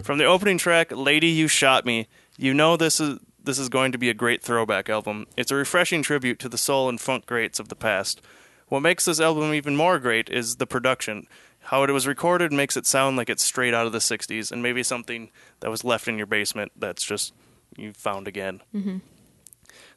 From 0.00 0.18
the 0.18 0.24
opening 0.24 0.58
track, 0.58 0.92
"Lady 0.92 1.28
You 1.28 1.48
Shot 1.48 1.84
Me," 1.84 2.06
you 2.38 2.54
know 2.54 2.76
this 2.76 3.00
is 3.00 3.18
this 3.42 3.58
is 3.58 3.68
going 3.68 3.90
to 3.90 3.98
be 3.98 4.08
a 4.08 4.14
great 4.14 4.40
throwback 4.40 4.88
album. 4.88 5.26
It's 5.36 5.50
a 5.50 5.56
refreshing 5.56 6.04
tribute 6.04 6.38
to 6.38 6.48
the 6.48 6.58
soul 6.58 6.88
and 6.88 7.00
funk 7.00 7.26
greats 7.26 7.58
of 7.58 7.70
the 7.70 7.76
past. 7.76 8.22
What 8.68 8.80
makes 8.80 9.04
this 9.04 9.20
album 9.20 9.52
even 9.52 9.74
more 9.74 9.98
great 9.98 10.30
is 10.30 10.56
the 10.56 10.66
production. 10.66 11.26
How 11.64 11.82
it 11.82 11.90
was 11.90 12.06
recorded 12.06 12.52
makes 12.52 12.76
it 12.76 12.86
sound 12.86 13.16
like 13.16 13.30
it's 13.30 13.42
straight 13.42 13.74
out 13.74 13.86
of 13.86 13.92
the 13.92 13.98
60s 13.98 14.52
and 14.52 14.62
maybe 14.62 14.82
something 14.82 15.30
that 15.60 15.70
was 15.70 15.84
left 15.84 16.08
in 16.08 16.18
your 16.18 16.26
basement 16.26 16.72
that's 16.76 17.04
just 17.04 17.32
you 17.76 17.92
found 17.92 18.28
again. 18.28 18.60
Mm-hmm. 18.74 18.98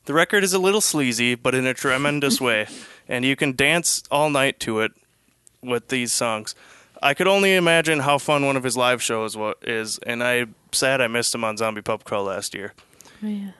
The 0.05 0.13
record 0.13 0.43
is 0.43 0.53
a 0.53 0.59
little 0.59 0.81
sleazy, 0.81 1.36
but 1.36 1.53
in 1.53 1.65
a 1.65 1.74
tremendous 1.74 2.39
way, 2.41 2.67
and 3.07 3.25
you 3.25 3.36
can 3.36 3.55
dance 3.55 4.01
all 4.09 4.29
night 4.29 4.59
to 4.62 4.79
it 4.79 4.93
with 5.62 5.89
these 5.89 6.13
songs. 6.13 6.55
I 7.03 7.13
could 7.13 7.27
only 7.27 7.55
imagine 7.55 8.00
how 8.00 8.17
fun 8.17 8.45
one 8.45 8.55
of 8.55 8.63
his 8.63 8.77
live 8.77 9.03
shows 9.03 9.38
is, 9.62 10.00
and 10.00 10.24
I'm 10.24 10.55
sad 10.71 11.01
I 11.01 11.07
missed 11.07 11.36
him 11.36 11.43
on 11.43 11.57
Zombie 11.57 11.81
Pub 11.81 12.03
Crawl 12.05 12.24
last 12.24 12.55
year. 12.55 12.74
Oh, 13.24 13.27
yeah. 13.27 13.51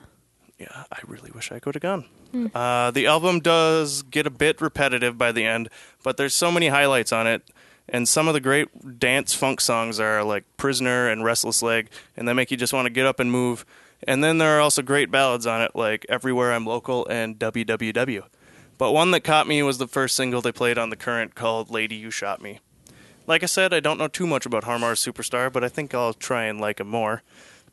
Yeah, 0.58 0.86
I 0.92 1.00
really 1.06 1.30
wish 1.32 1.52
I 1.52 1.60
could 1.60 1.76
have 1.76 1.84
gone. 1.84 2.06
Uh, 2.54 2.92
the 2.92 3.08
album 3.08 3.40
does 3.40 4.04
get 4.04 4.28
a 4.28 4.30
bit 4.30 4.60
repetitive 4.62 5.18
by 5.18 5.32
the 5.32 5.46
end, 5.46 5.70
but 6.04 6.18
there's 6.18 6.34
so 6.34 6.52
many 6.52 6.68
highlights 6.68 7.12
on 7.12 7.26
it, 7.28 7.42
and 7.90 8.08
some 8.08 8.28
of 8.28 8.34
the 8.34 8.40
great 8.40 9.00
dance 9.00 9.34
funk 9.34 9.62
songs 9.62 10.00
are 10.00 10.24
like 10.24 10.44
"Prisoner" 10.58 11.10
and 11.10 11.24
"Restless 11.24 11.62
Leg," 11.62 11.90
and 12.16 12.28
they 12.28 12.34
make 12.34 12.52
you 12.52 12.58
just 12.58 12.74
want 12.74 12.86
to 12.86 12.92
get 12.92 13.06
up 13.06 13.20
and 13.20 13.32
move. 13.32 13.66
And 14.04 14.24
then 14.24 14.38
there 14.38 14.58
are 14.58 14.62
also 14.62 14.82
great 14.82 15.10
ballads 15.10 15.48
on 15.48 15.62
it, 15.62 15.72
like 15.76 16.06
"Everywhere 16.10 16.54
I'm 16.54 16.66
Local" 16.66 17.08
and 17.08 17.40
"WWW." 17.40 18.24
But 18.78 18.92
one 18.92 19.12
that 19.12 19.22
caught 19.22 19.48
me 19.48 19.64
was 19.64 19.80
the 19.80 19.88
first 19.88 20.16
single 20.16 20.42
they 20.42 20.52
played 20.52 20.78
on 20.78 20.90
the 20.90 20.96
current 20.96 21.36
called 21.36 21.72
"Lady 21.72 21.96
You 21.96 22.12
Shot 22.12 22.42
Me." 22.42 22.60
Like 23.26 23.44
I 23.44 23.48
said, 23.48 23.74
I 23.74 23.80
don't 23.80 23.98
know 23.98 24.08
too 24.08 24.28
much 24.28 24.46
about 24.46 24.64
Harmar 24.64 24.94
Superstar, 24.94 25.52
but 25.52 25.64
I 25.64 25.70
think 25.70 25.94
I'll 25.94 26.14
try 26.14 26.46
and 26.46 26.62
like 26.62 26.80
him 26.80 26.88
more. 26.88 27.24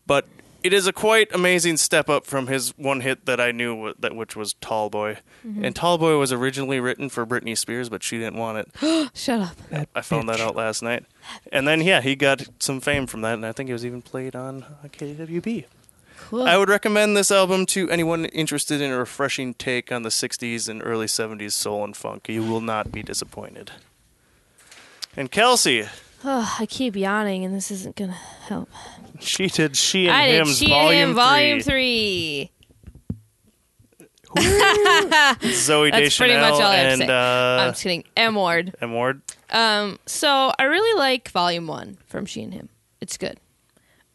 But 0.06 0.26
it 0.64 0.72
is 0.72 0.86
a 0.88 0.92
quite 0.92 1.32
amazing 1.32 1.76
step 1.76 2.08
up 2.10 2.24
from 2.26 2.48
his 2.48 2.70
one 2.76 3.02
hit 3.02 3.26
that 3.26 3.38
I 3.40 3.52
knew 3.52 3.74
wa- 3.74 3.92
that 4.00 4.16
which 4.16 4.34
was 4.34 4.54
Tall 4.54 4.90
Boy. 4.90 5.18
And 5.44 5.76
Tall 5.76 5.98
Boy 5.98 6.16
was 6.18 6.32
originally 6.32 6.80
written 6.80 7.08
for 7.10 7.24
Britney 7.26 7.56
Spears, 7.56 7.88
but 7.90 8.02
she 8.02 8.18
didn't 8.18 8.38
want 8.38 8.66
it. 8.80 9.10
Shut 9.14 9.40
up. 9.40 9.56
That 9.68 9.88
I 9.94 10.00
found 10.00 10.28
that 10.30 10.40
out 10.40 10.56
last 10.56 10.82
night. 10.82 11.04
And 11.52 11.68
then 11.68 11.80
yeah, 11.82 12.00
he 12.00 12.16
got 12.16 12.42
some 12.58 12.80
fame 12.80 13.06
from 13.06 13.20
that, 13.20 13.34
and 13.34 13.44
I 13.46 13.52
think 13.52 13.68
it 13.70 13.74
was 13.74 13.84
even 13.86 14.00
played 14.02 14.34
on 14.34 14.62
uh, 14.64 14.88
KWB. 14.88 15.66
Cool. 16.18 16.44
I 16.44 16.56
would 16.56 16.70
recommend 16.70 17.14
this 17.16 17.30
album 17.30 17.66
to 17.66 17.90
anyone 17.90 18.24
interested 18.24 18.80
in 18.80 18.90
a 18.90 18.96
refreshing 18.98 19.52
take 19.52 19.92
on 19.92 20.02
the 20.02 20.08
60s 20.08 20.68
and 20.68 20.80
early 20.82 21.06
70s 21.06 21.52
soul 21.52 21.84
and 21.84 21.94
funk. 21.94 22.28
You 22.28 22.42
will 22.42 22.62
not 22.62 22.90
be 22.90 23.02
disappointed. 23.02 23.72
And 25.16 25.30
Kelsey, 25.30 25.84
Oh, 26.26 26.56
I 26.58 26.64
keep 26.64 26.96
yawning, 26.96 27.44
and 27.44 27.54
this 27.54 27.70
isn't 27.70 27.96
gonna 27.96 28.12
help. 28.12 28.70
She 29.20 29.46
did 29.48 29.76
She 29.76 30.06
and 30.08 30.16
I 30.16 30.26
did 30.26 30.38
Him's 30.46 30.58
She 30.58 30.66
and 30.66 30.72
Volume, 30.72 31.08
Him, 31.10 31.14
Volume 31.14 31.60
3. 31.60 31.62
Three. 31.62 32.50
Zooey 34.36 35.92
That's 35.92 36.16
pretty 36.16 36.34
much 36.34 36.54
all 36.54 36.62
I 36.62 36.74
have 36.76 36.86
to 36.86 36.92
and 36.92 37.00
say. 37.02 37.06
uh, 37.08 37.62
I'm 37.62 37.70
just 37.70 37.82
kidding. 37.84 38.04
M 38.16 38.34
Ward. 38.34 38.74
M. 38.80 38.92
Ward. 38.92 39.22
Um, 39.50 39.98
so 40.06 40.52
I 40.58 40.64
really 40.64 40.98
like 40.98 41.28
Volume 41.28 41.66
One 41.68 41.98
from 42.06 42.26
She 42.26 42.42
and 42.42 42.52
Him. 42.52 42.68
It's 43.00 43.16
good. 43.16 43.38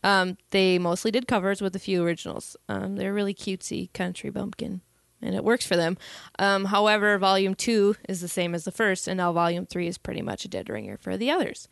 Um, 0.04 0.38
they 0.52 0.78
mostly 0.80 1.12
did 1.12 1.28
covers 1.28 1.62
with 1.62 1.76
a 1.76 1.80
few 1.80 2.04
originals. 2.04 2.58
Um, 2.68 2.96
they're 2.98 3.14
really 3.14 3.34
cutesy 3.34 3.92
country 3.94 4.30
bumpkin, 4.30 4.82
and 5.22 5.36
it 5.36 5.44
works 5.44 5.66
for 5.66 5.76
them. 5.78 5.98
Um, 6.38 6.66
however, 6.66 7.18
Volume 7.18 7.56
Two 7.56 7.96
is 8.10 8.20
the 8.20 8.28
same 8.28 8.54
as 8.54 8.66
the 8.66 8.72
first, 8.72 9.08
and 9.08 9.18
now 9.18 9.32
Volume 9.32 9.66
Three 9.66 9.88
is 9.88 9.98
pretty 9.98 10.22
much 10.22 10.44
a 10.44 10.50
dead 10.50 10.68
ringer 10.70 10.98
for 10.98 11.16
the 11.16 11.32
others. 11.32 11.68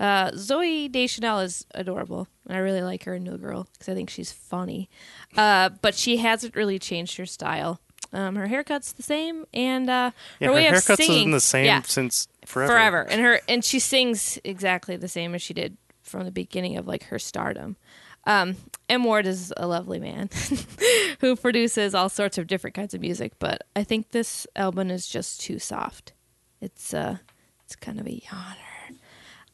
Uh, 0.00 0.30
Zooey 0.32 0.90
Deschanel 0.90 1.40
is 1.40 1.66
adorable, 1.74 2.26
and 2.46 2.56
I 2.56 2.60
really 2.60 2.82
like 2.82 3.04
her 3.04 3.14
in 3.14 3.24
New 3.24 3.38
Girl 3.38 3.68
because 3.72 3.88
I 3.88 3.94
think 3.94 4.10
she's 4.10 4.32
funny. 4.32 4.88
Uh, 5.36 5.70
but 5.80 5.94
she 5.94 6.18
hasn't 6.18 6.56
really 6.56 6.78
changed 6.78 7.16
her 7.18 7.26
style. 7.26 7.80
Um, 8.12 8.36
her 8.36 8.46
haircut's 8.48 8.92
the 8.92 9.02
same, 9.02 9.46
and 9.54 9.88
uh, 9.88 10.10
Yeah, 10.38 10.48
her 10.48 10.52
her 10.52 10.54
way 10.54 10.66
of 10.66 10.74
haircuts 10.74 10.96
singing 10.96 11.24
been 11.26 11.30
the 11.30 11.40
same 11.40 11.64
yeah, 11.64 11.82
since 11.82 12.28
forever. 12.44 12.72
forever. 12.72 13.02
And 13.02 13.20
her 13.22 13.40
and 13.48 13.64
she 13.64 13.78
sings 13.78 14.38
exactly 14.44 14.96
the 14.96 15.08
same 15.08 15.34
as 15.34 15.40
she 15.42 15.54
did 15.54 15.76
from 16.02 16.24
the 16.24 16.30
beginning 16.32 16.76
of 16.76 16.86
like 16.86 17.04
her 17.04 17.18
stardom. 17.18 17.76
Um, 18.24 18.56
M 18.88 19.02
Ward 19.04 19.26
is 19.26 19.52
a 19.56 19.66
lovely 19.66 19.98
man 19.98 20.28
who 21.20 21.34
produces 21.36 21.94
all 21.94 22.08
sorts 22.08 22.38
of 22.38 22.46
different 22.46 22.74
kinds 22.74 22.92
of 22.94 23.00
music, 23.00 23.32
but 23.38 23.62
I 23.74 23.82
think 23.82 24.10
this 24.10 24.46
album 24.54 24.90
is 24.90 25.06
just 25.08 25.40
too 25.40 25.58
soft. 25.58 26.12
It's 26.60 26.92
uh, 26.92 27.16
it's 27.64 27.76
kind 27.76 27.98
of 27.98 28.06
a 28.06 28.10
yawner. 28.10 28.56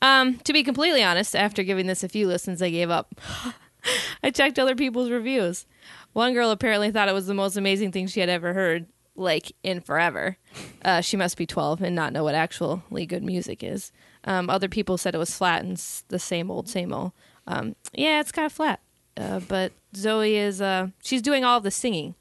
Um, 0.01 0.39
to 0.39 0.53
be 0.53 0.63
completely 0.63 1.03
honest, 1.03 1.35
after 1.35 1.63
giving 1.63 1.87
this 1.87 2.05
a 2.05 2.09
few 2.09 2.27
listens, 2.27 2.63
I 2.63 2.71
gave 2.71 2.91
up. 2.91 3.15
I 4.23 4.31
checked 4.31 4.59
other 4.59 4.75
people's 4.75 5.11
reviews. 5.11 5.67
One 6.13 6.35
girl 6.35 6.51
apparently 6.51 6.91
thought 6.91 7.09
it 7.09 7.15
was 7.15 7.27
the 7.27 7.35
most 7.35 7.57
amazing 7.57 7.93
thing 7.93 8.07
she 8.07 8.21
had 8.21 8.29
ever 8.29 8.53
heard, 8.53 8.87
like 9.17 9.53
in 9.63 9.81
forever. 9.81 10.37
Uh, 10.85 11.01
she 11.01 11.17
must 11.17 11.37
be 11.37 11.47
12 11.47 11.83
and 11.83 11.95
not 11.95 12.13
know 12.13 12.25
what 12.25 12.35
actually 12.35 13.07
good 13.07 13.23
music 13.23 13.63
is. 13.63 13.93
Um, 14.25 14.51
other 14.51 14.69
people 14.69 14.99
said 14.99 15.15
it 15.15 15.19
was 15.19 15.37
flat 15.37 15.65
and 15.65 15.77
the 16.09 16.19
same 16.19 16.51
old, 16.51 16.69
same 16.69 16.93
old. 16.93 17.13
Um, 17.47 17.77
yeah, 17.95 18.21
it's 18.21 18.33
kind 18.33 18.47
of 18.47 18.53
flat. 18.53 18.81
Uh, 19.17 19.41
but 19.41 19.73
Zooey 19.95 20.33
is, 20.33 20.61
uh, 20.61 20.89
she's 21.03 21.23
doing 21.23 21.45
all 21.45 21.61
the 21.61 21.71
singing, 21.71 22.15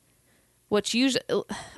which 0.70 0.94
usually, 0.94 1.24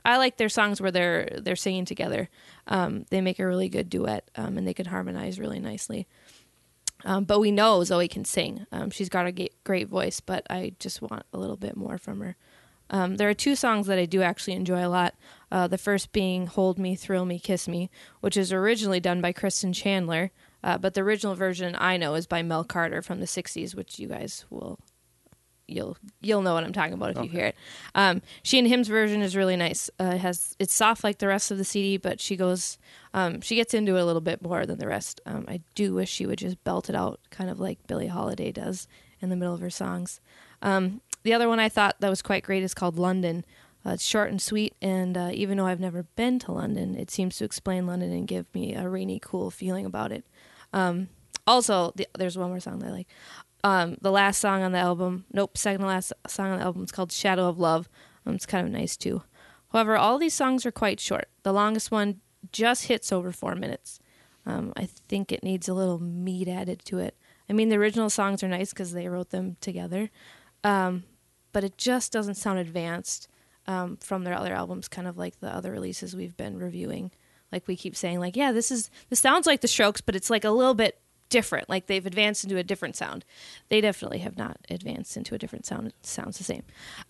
I 0.06 0.18
like 0.18 0.38
their 0.38 0.50
songs 0.50 0.82
where 0.82 0.92
they're, 0.92 1.30
they're 1.42 1.56
singing 1.56 1.86
together. 1.86 2.30
Um, 2.68 3.06
they 3.10 3.22
make 3.22 3.40
a 3.40 3.48
really 3.48 3.70
good 3.70 3.90
duet 3.90 4.30
um, 4.36 4.58
and 4.58 4.68
they 4.68 4.74
can 4.74 4.88
harmonize 4.88 5.40
really 5.40 5.60
nicely. 5.60 6.08
Um, 7.06 7.24
but 7.24 7.40
we 7.40 7.52
know 7.52 7.80
Zooey 7.80 8.10
can 8.10 8.26
sing. 8.26 8.66
Um, 8.72 8.90
she's 8.90 9.10
got 9.10 9.26
a 9.26 9.50
great 9.64 9.88
voice, 9.88 10.20
but 10.20 10.46
I 10.50 10.74
just 10.80 11.02
want 11.02 11.24
a 11.32 11.38
little 11.38 11.56
bit 11.56 11.78
more 11.78 11.98
from 11.98 12.20
her. 12.20 12.36
Um, 12.90 13.18
there 13.18 13.30
are 13.30 13.36
two 13.36 13.56
songs 13.56 13.88
that 13.88 14.00
I 14.00 14.06
do 14.06 14.22
actually 14.22 14.54
enjoy 14.54 14.86
a 14.86 14.90
lot. 14.90 15.16
Uh, 15.52 15.68
the 15.68 15.78
first 15.78 16.12
being 16.12 16.48
"Hold 16.48 16.80
Me, 16.80 16.96
Thrill 16.96 17.26
Me, 17.26 17.40
Kiss 17.40 17.68
Me," 17.68 17.90
which 18.20 18.36
is 18.36 18.52
originally 18.52 19.00
done 19.00 19.22
by 19.22 19.32
Kristen 19.32 19.74
Chandler, 19.74 20.32
uh, 20.64 20.78
but 20.78 20.94
the 20.94 21.02
original 21.02 21.36
version 21.36 21.76
I 21.78 21.98
know 21.98 22.16
is 22.16 22.26
by 22.26 22.42
Mel 22.42 22.64
Carter 22.64 23.02
from 23.02 23.20
the 23.20 23.28
'60s, 23.28 23.76
which 23.76 24.00
you 24.00 24.08
guys 24.08 24.46
will 24.50 24.80
you'll 25.70 25.98
you'll 26.22 26.42
know 26.42 26.54
what 26.54 26.64
I'm 26.64 26.74
talking 26.74 26.94
about 26.94 27.12
if 27.12 27.24
you 27.24 27.30
hear 27.30 27.46
it. 27.48 27.56
Um, 27.96 28.22
she 28.44 28.60
and 28.60 28.68
him's 28.68 28.88
version 28.88 29.22
is 29.22 29.36
really 29.36 29.56
nice. 29.56 29.90
Uh, 30.00 30.12
it 30.16 30.20
has 30.20 30.56
it's 30.60 30.74
soft 30.74 31.04
like 31.04 31.20
the 31.20 31.28
rest 31.28 31.52
of 31.52 31.58
the 31.58 31.64
CD, 31.64 31.98
but 31.98 32.20
she 32.20 32.36
goes 32.36 32.78
um, 33.14 33.42
she 33.42 33.56
gets 33.56 33.74
into 33.74 33.96
it 33.96 34.02
a 34.02 34.06
little 34.06 34.22
bit 34.22 34.42
more 34.42 34.66
than 34.66 34.80
the 34.80 34.88
rest. 34.88 35.22
Um, 35.26 35.46
I 35.48 35.62
do 35.76 35.94
wish 35.94 36.10
she 36.10 36.26
would 36.26 36.40
just 36.40 36.64
belt 36.64 36.90
it 36.90 36.96
out, 36.96 37.20
kind 37.32 37.50
of 37.50 37.60
like 37.60 37.86
Billie 37.88 38.08
Holiday 38.08 38.52
does 38.52 38.88
in 39.22 39.30
the 39.30 39.36
middle 39.36 39.54
of 39.54 39.62
her 39.62 39.70
songs. 39.70 40.20
Um, 40.62 41.02
the 41.24 41.34
other 41.34 41.50
one 41.50 41.60
I 41.60 41.70
thought 41.70 42.00
that 42.00 42.10
was 42.10 42.22
quite 42.22 42.44
great 42.44 42.64
is 42.64 42.74
called 42.74 42.98
London. 42.98 43.46
Uh, 43.86 43.92
it's 43.92 44.04
short 44.04 44.30
and 44.30 44.42
sweet, 44.42 44.76
and 44.82 45.18
uh, 45.18 45.30
even 45.34 45.58
though 45.58 45.66
I've 45.66 45.80
never 45.80 46.04
been 46.04 46.38
to 46.40 46.52
London, 46.52 46.96
it 46.96 47.10
seems 47.10 47.38
to 47.38 47.46
explain 47.46 47.88
London 47.88 48.12
and 48.12 48.28
give 48.28 48.54
me 48.54 48.76
a 48.76 48.90
rainy, 48.90 49.20
cool 49.24 49.50
feeling 49.52 49.86
about 49.86 50.12
it. 50.12 50.26
Um, 50.74 51.08
also, 51.48 51.94
the, 51.96 52.08
there's 52.18 52.38
one 52.38 52.50
more 52.50 52.60
song 52.60 52.80
that 52.80 52.88
I 52.88 52.92
like. 52.92 53.08
Um, 53.64 53.98
the 54.02 54.12
last 54.12 54.40
song 54.40 54.64
on 54.64 54.72
the 54.72 54.78
album, 54.78 55.26
nope, 55.34 55.58
second 55.58 55.82
to 55.82 55.88
last 55.88 56.14
song 56.28 56.52
on 56.52 56.60
the 56.60 56.66
album 56.66 56.84
is 56.84 56.92
called 56.92 57.12
Shadow 57.12 57.48
of 57.50 57.60
Love. 57.60 57.90
Um, 58.26 58.36
it's 58.36 58.46
kind 58.46 58.66
of 58.66 58.72
nice 58.72 58.96
too. 58.96 59.24
However, 59.72 59.98
all 59.98 60.18
these 60.18 60.34
songs 60.34 60.66
are 60.66 60.72
quite 60.72 61.00
short. 61.00 61.28
The 61.44 61.54
longest 61.54 61.92
one 61.92 62.22
just 62.52 62.86
hits 62.86 63.12
over 63.12 63.32
four 63.32 63.56
minutes. 63.56 64.00
Um, 64.46 64.74
I 64.76 64.86
think 64.86 65.32
it 65.32 65.44
needs 65.44 65.68
a 65.68 65.74
little 65.74 66.00
meat 66.00 66.48
added 66.48 66.84
to 66.86 67.00
it. 67.00 67.18
I 67.50 67.54
mean, 67.54 67.70
the 67.70 67.78
original 67.78 68.10
songs 68.10 68.44
are 68.44 68.48
nice 68.48 68.72
because 68.72 68.94
they 68.94 69.08
wrote 69.08 69.32
them 69.32 69.58
together, 69.60 70.10
um, 70.64 71.04
but 71.52 71.64
it 71.64 71.78
just 71.78 72.12
doesn't 72.12 72.36
sound 72.36 72.60
advanced 72.60 73.28
um, 73.68 73.98
from 73.98 74.24
their 74.24 74.36
other 74.36 74.54
albums, 74.54 74.88
kind 74.88 75.08
of 75.08 75.18
like 75.18 75.40
the 75.40 75.54
other 75.54 75.72
releases 75.72 76.16
we've 76.16 76.38
been 76.38 76.58
reviewing. 76.58 77.12
Like 77.52 77.68
we 77.68 77.76
keep 77.76 77.96
saying, 77.96 78.20
like, 78.20 78.36
yeah, 78.36 78.52
this 78.52 78.72
is 78.72 78.90
this 79.10 79.20
sounds 79.20 79.48
like 79.48 79.62
the 79.62 79.68
Strokes, 79.68 80.02
but 80.02 80.16
it's 80.16 80.30
like 80.30 80.44
a 80.44 80.52
little 80.52 80.76
bit 80.76 81.00
different. 81.30 81.70
Like 81.70 81.88
they've 81.88 82.06
advanced 82.06 82.44
into 82.44 82.58
a 82.58 82.64
different 82.64 82.96
sound. 82.96 83.26
They 83.70 83.82
definitely 83.82 84.20
have 84.20 84.38
not 84.38 84.58
advanced 84.70 85.16
into 85.18 85.36
a 85.36 85.38
different 85.38 85.66
sound. 85.66 85.88
It 85.88 85.96
sounds 86.02 86.38
the 86.38 86.44
same. 86.44 86.64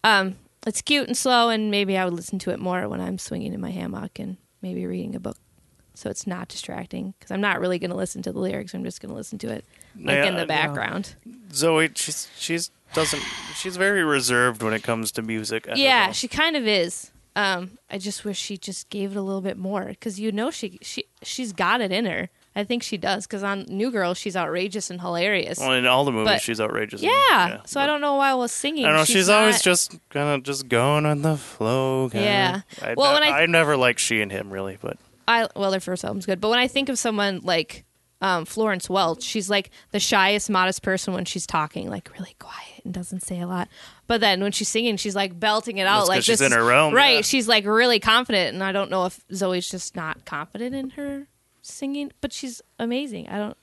Um, 0.04 0.36
it's 0.68 0.82
cute 0.82 1.08
and 1.08 1.18
slow, 1.18 1.50
and 1.50 1.72
maybe 1.72 1.98
I 1.98 2.06
would 2.06 2.14
listen 2.14 2.40
to 2.40 2.52
it 2.52 2.60
more 2.60 2.88
when 2.88 3.00
I'm 3.00 3.18
swinging 3.18 3.54
in 3.54 3.62
my 3.62 3.72
hammock 3.72 4.20
and 4.20 4.38
maybe 4.62 4.86
reading 4.86 5.16
a 5.16 5.20
book. 5.20 5.38
So 5.96 6.10
it's 6.10 6.26
not 6.26 6.48
distracting 6.48 7.14
because 7.20 7.32
I'm 7.32 7.42
not 7.42 7.60
really 7.60 7.78
going 7.80 7.90
to 7.90 7.96
listen 7.98 8.22
to 8.24 8.32
the 8.32 8.40
lyrics. 8.40 8.74
I'm 8.74 8.84
just 8.86 9.02
going 9.02 9.10
to 9.10 9.16
listen 9.16 9.38
to 9.40 9.50
it 9.50 9.66
like 9.96 10.16
Yeah, 10.16 10.26
in 10.26 10.36
the 10.36 10.46
background. 10.46 11.16
Zooey, 11.52 11.98
she's 11.98 12.30
she's 12.38 12.72
doesn't 12.94 13.22
she's 13.56 13.78
very 13.78 14.04
reserved 14.04 14.64
when 14.64 14.74
it 14.74 14.82
comes 14.82 15.12
to 15.14 15.22
music. 15.22 15.68
I 15.70 15.76
Yeah, 15.76 16.12
she 16.12 16.28
kind 16.28 16.56
of 16.56 16.66
is. 16.68 17.12
Um, 17.36 17.78
I 17.90 17.98
just 17.98 18.26
wish 18.26 18.38
she 18.38 18.58
just 18.58 18.90
gave 18.90 19.12
it 19.12 19.18
a 19.18 19.22
little 19.22 19.42
bit 19.42 19.58
more 19.58 19.86
because 19.86 20.20
you 20.20 20.32
know 20.32 20.52
she 20.52 20.80
she 20.82 21.06
she's 21.22 21.54
got 21.54 21.82
it 21.82 21.92
in 21.92 22.06
her. 22.06 22.30
I 22.56 22.64
think 22.64 22.84
she 22.84 22.98
does 22.98 23.26
because 23.28 23.44
on 23.44 23.66
New 23.70 23.92
Girl 23.92 24.14
she's 24.14 24.36
outrageous 24.36 24.90
and 24.90 25.00
hilarious. 25.00 25.60
Well, 25.60 25.74
in 25.74 25.86
all 25.86 26.04
the 26.06 26.12
movies, 26.12 26.34
But- 26.34 26.42
she's 26.42 26.60
outrageous. 26.60 27.02
yeah, 27.02 27.62
so 27.66 27.80
I 27.80 27.86
don't 27.86 28.02
know 28.02 28.16
why 28.16 28.32
I 28.32 28.34
was 28.34 28.52
singing. 28.52 28.86
I 28.86 28.90
don't 28.90 28.98
know. 28.98 29.06
She's, 29.06 29.30
always 29.30 29.56
not- 29.56 29.62
just 29.62 29.98
kind 30.10 30.30
of 30.30 30.44
just 30.44 30.68
going 30.68 31.06
on 31.06 31.22
the 31.22 31.38
flow. 31.38 32.10
Kinda. 32.10 32.26
Yeah. 32.26 32.62
I, 32.82 32.96
Well, 32.98 33.14
when 33.14 33.24
I- 33.24 33.44
I 33.44 33.46
never 33.46 33.78
liked 33.78 34.00
she 34.00 34.22
and 34.22 34.32
him 34.32 34.50
really, 34.52 34.78
but 34.82 34.98
I 35.28 35.48
well, 35.56 35.72
their 35.72 35.80
first 35.80 36.04
album's 36.04 36.26
good, 36.26 36.42
but 36.42 36.50
when 36.50 36.60
I 36.60 36.68
think 36.68 36.90
of 36.90 36.98
someone 37.00 37.42
like 37.44 37.86
um, 38.22 38.44
Florence 38.44 38.90
Welch, 38.90 39.24
she's 39.24 39.50
like 39.50 39.70
the 39.92 40.00
shyest, 40.00 40.50
modest 40.50 40.82
person 40.82 41.14
when 41.14 41.24
she's 41.24 41.48
talking, 41.48 41.90
like 41.90 42.12
really 42.18 42.36
quiet 42.40 42.82
and 42.84 42.94
doesn't 42.94 43.22
say 43.22 43.40
a 43.40 43.48
lot. 43.48 43.70
But 44.08 44.20
then 44.20 44.42
when 44.42 44.52
she's 44.52 44.68
singing, 44.68 44.98
she's 44.98 45.16
like 45.16 45.40
belting 45.40 45.78
it 45.78 45.88
out, 45.88 46.00
That's 46.00 46.10
like 46.10 46.24
she's 46.24 46.40
this 46.40 46.52
in 46.52 46.58
her 46.58 46.66
realm, 46.66 46.94
right? 46.94 47.16
yeah. 47.18 47.22
She's 47.22 47.48
like 47.48 47.66
really 47.66 48.00
confident, 48.02 48.54
and 48.56 48.62
I 48.62 48.74
don't 48.74 48.90
know 48.92 49.06
if 49.06 49.26
Zooey's 49.32 49.70
just 49.70 49.96
not 49.96 50.26
confident 50.26 50.76
in 50.76 50.90
her 50.92 51.28
singing, 51.70 52.12
but 52.22 52.34
she's 52.34 52.62
amazing. 52.80 53.28
I 53.30 53.38
don't. 53.38 53.58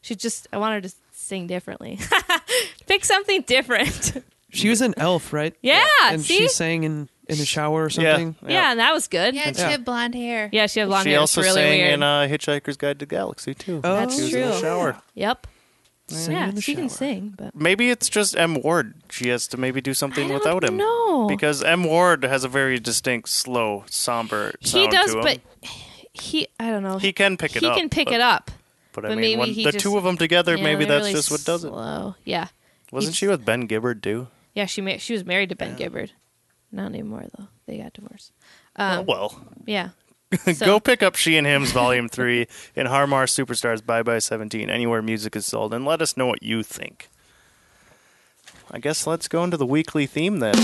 She 0.00 0.14
just. 0.14 0.46
I 0.52 0.58
want 0.58 0.74
her 0.74 0.88
to 0.88 0.94
sing 1.12 1.46
differently. 1.46 1.98
Pick 2.86 3.04
something 3.04 3.42
different. 3.42 4.22
She 4.54 4.68
was 4.68 4.82
an 4.82 4.92
elf, 4.98 5.32
right? 5.32 5.54
Yeah, 5.62 5.82
And 6.10 6.20
see? 6.20 6.36
she 6.36 6.46
sang 6.48 6.84
in 6.84 7.08
in 7.26 7.38
the 7.38 7.46
shower 7.46 7.84
or 7.84 7.88
Yeah. 7.90 8.16
something. 8.18 8.36
yeah. 8.46 8.72
and 8.72 8.80
that 8.80 8.92
was 8.92 9.08
good. 9.08 9.34
Yeah, 9.34 9.46
Yeah, 9.46 9.52
she 9.54 9.62
had 9.62 9.82
blonde 9.82 10.14
hair. 10.14 10.50
Yeah, 10.52 10.66
she 10.66 10.80
had 10.80 10.90
long 10.90 11.04
she 11.04 11.12
hair. 11.12 11.20
also 11.20 11.40
it's 11.40 11.48
really 11.48 11.62
sang 11.62 11.78
weird. 11.80 11.92
in 11.94 12.02
uh, 12.02 12.20
Hitchhiker's 12.28 12.76
Guide 12.76 12.98
to 12.98 13.06
the 13.06 13.14
Galaxy 13.14 13.54
too. 13.54 13.80
Oh. 13.82 13.94
That's 13.94 14.14
she 14.14 14.24
was 14.24 14.34
in 14.34 14.40
the 14.42 14.50
true. 14.52 14.60
shower. 14.60 14.96
yep. 15.14 15.46
Singing 16.08 16.36
yeah, 16.36 16.48
in 16.50 16.54
the 16.56 16.60
she 16.60 16.74
can 16.74 16.90
shower. 16.90 16.98
sing, 16.98 17.34
but 17.34 17.54
Maybe 17.56 17.88
it's 17.88 18.10
just 18.10 18.36
M 18.36 18.60
Ward. 18.60 18.92
She 19.10 19.28
has 19.30 19.46
to 19.48 19.56
maybe 19.56 19.80
do 19.80 19.94
something 19.94 20.30
I 20.30 20.34
without 20.34 20.60
don't 20.60 20.72
him. 20.72 20.76
know. 20.76 21.28
Because 21.28 21.62
M 21.62 21.84
Ward 21.84 22.22
has 22.22 22.44
a 22.44 22.48
very 22.48 22.78
distinct, 22.78 23.30
slow, 23.30 23.84
somber 23.88 24.52
he 24.60 24.68
sound 24.68 24.90
does, 24.92 25.12
to 25.12 25.18
him. 25.20 25.24
but 25.24 25.40
he. 26.14 26.48
I 26.60 26.70
don't 26.70 26.82
know. 26.82 26.98
he 26.98 27.12
can 27.12 27.36
pick 27.36 27.56
it 27.56 27.60
he 27.62 27.66
up. 27.68 27.74
He 27.74 27.80
can 27.80 27.88
pick 27.88 28.06
but, 28.06 28.14
it 28.14 28.20
up. 28.20 28.50
But, 28.92 29.04
I 29.06 29.08
but 29.08 29.14
mean, 29.18 29.20
maybe 29.20 29.38
when 29.40 29.48
he 29.50 29.64
the 29.64 29.72
just- 29.72 29.82
two 29.82 29.96
of 29.96 30.04
them 30.04 30.16
together, 30.18 30.56
Yeah, 30.56 30.62
maybe 30.64 30.84
that's 30.84 31.02
really 31.02 31.12
just 31.12 31.30
what 31.30 31.44
does 31.44 31.64
it. 31.64 31.68
slow. 31.68 32.14
Yeah, 32.24 32.48
Wasn't 32.90 33.10
He's- 33.10 33.16
she 33.18 33.26
with 33.26 33.44
Ben 33.44 33.66
Gibbard 33.66 34.02
too? 34.02 34.28
yeah. 34.54 34.66
She 34.66 34.80
ma- 34.82 34.98
she 34.98 35.14
was 35.14 35.24
married 35.24 35.48
to 35.48 35.56
Ben 35.56 35.76
Gibbard. 35.76 36.10
Not 36.70 36.86
anymore 36.86 37.24
though. 37.38 37.48
They 37.66 37.78
got 37.78 37.92
divorced. 37.94 38.32
Um, 38.76 38.98
oh 39.00 39.02
well. 39.02 39.44
Yeah. 39.66 39.90
Go 40.60 40.80
pick 40.80 41.02
up 41.02 41.14
She 41.14 41.36
and 41.36 41.46
Him's 41.46 41.72
Volume 41.72 42.08
3 42.08 42.46
in 42.74 42.86
Harmar 42.86 43.26
Superstars 43.26 43.84
Bye 43.84 44.02
Bye 44.02 44.18
17, 44.18 44.70
anywhere 44.70 45.02
music 45.02 45.36
is 45.36 45.44
sold, 45.44 45.74
and 45.74 45.84
let 45.84 46.00
us 46.00 46.16
know 46.16 46.26
what 46.26 46.42
you 46.42 46.62
think. 46.62 47.10
I 48.70 48.78
guess 48.78 49.06
let's 49.06 49.28
go 49.28 49.44
into 49.44 49.58
the 49.58 49.66
weekly 49.66 50.06
theme 50.06 50.38
then. 50.38 50.54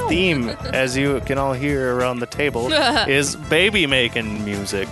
Week's 0.00 0.08
theme, 0.10 0.48
as 0.72 0.96
you 0.96 1.20
can 1.26 1.38
all 1.38 1.52
hear 1.52 1.94
around 1.96 2.20
the 2.20 2.26
table, 2.26 2.72
is 2.72 3.36
baby 3.36 3.86
making 3.86 4.44
music. 4.44 4.88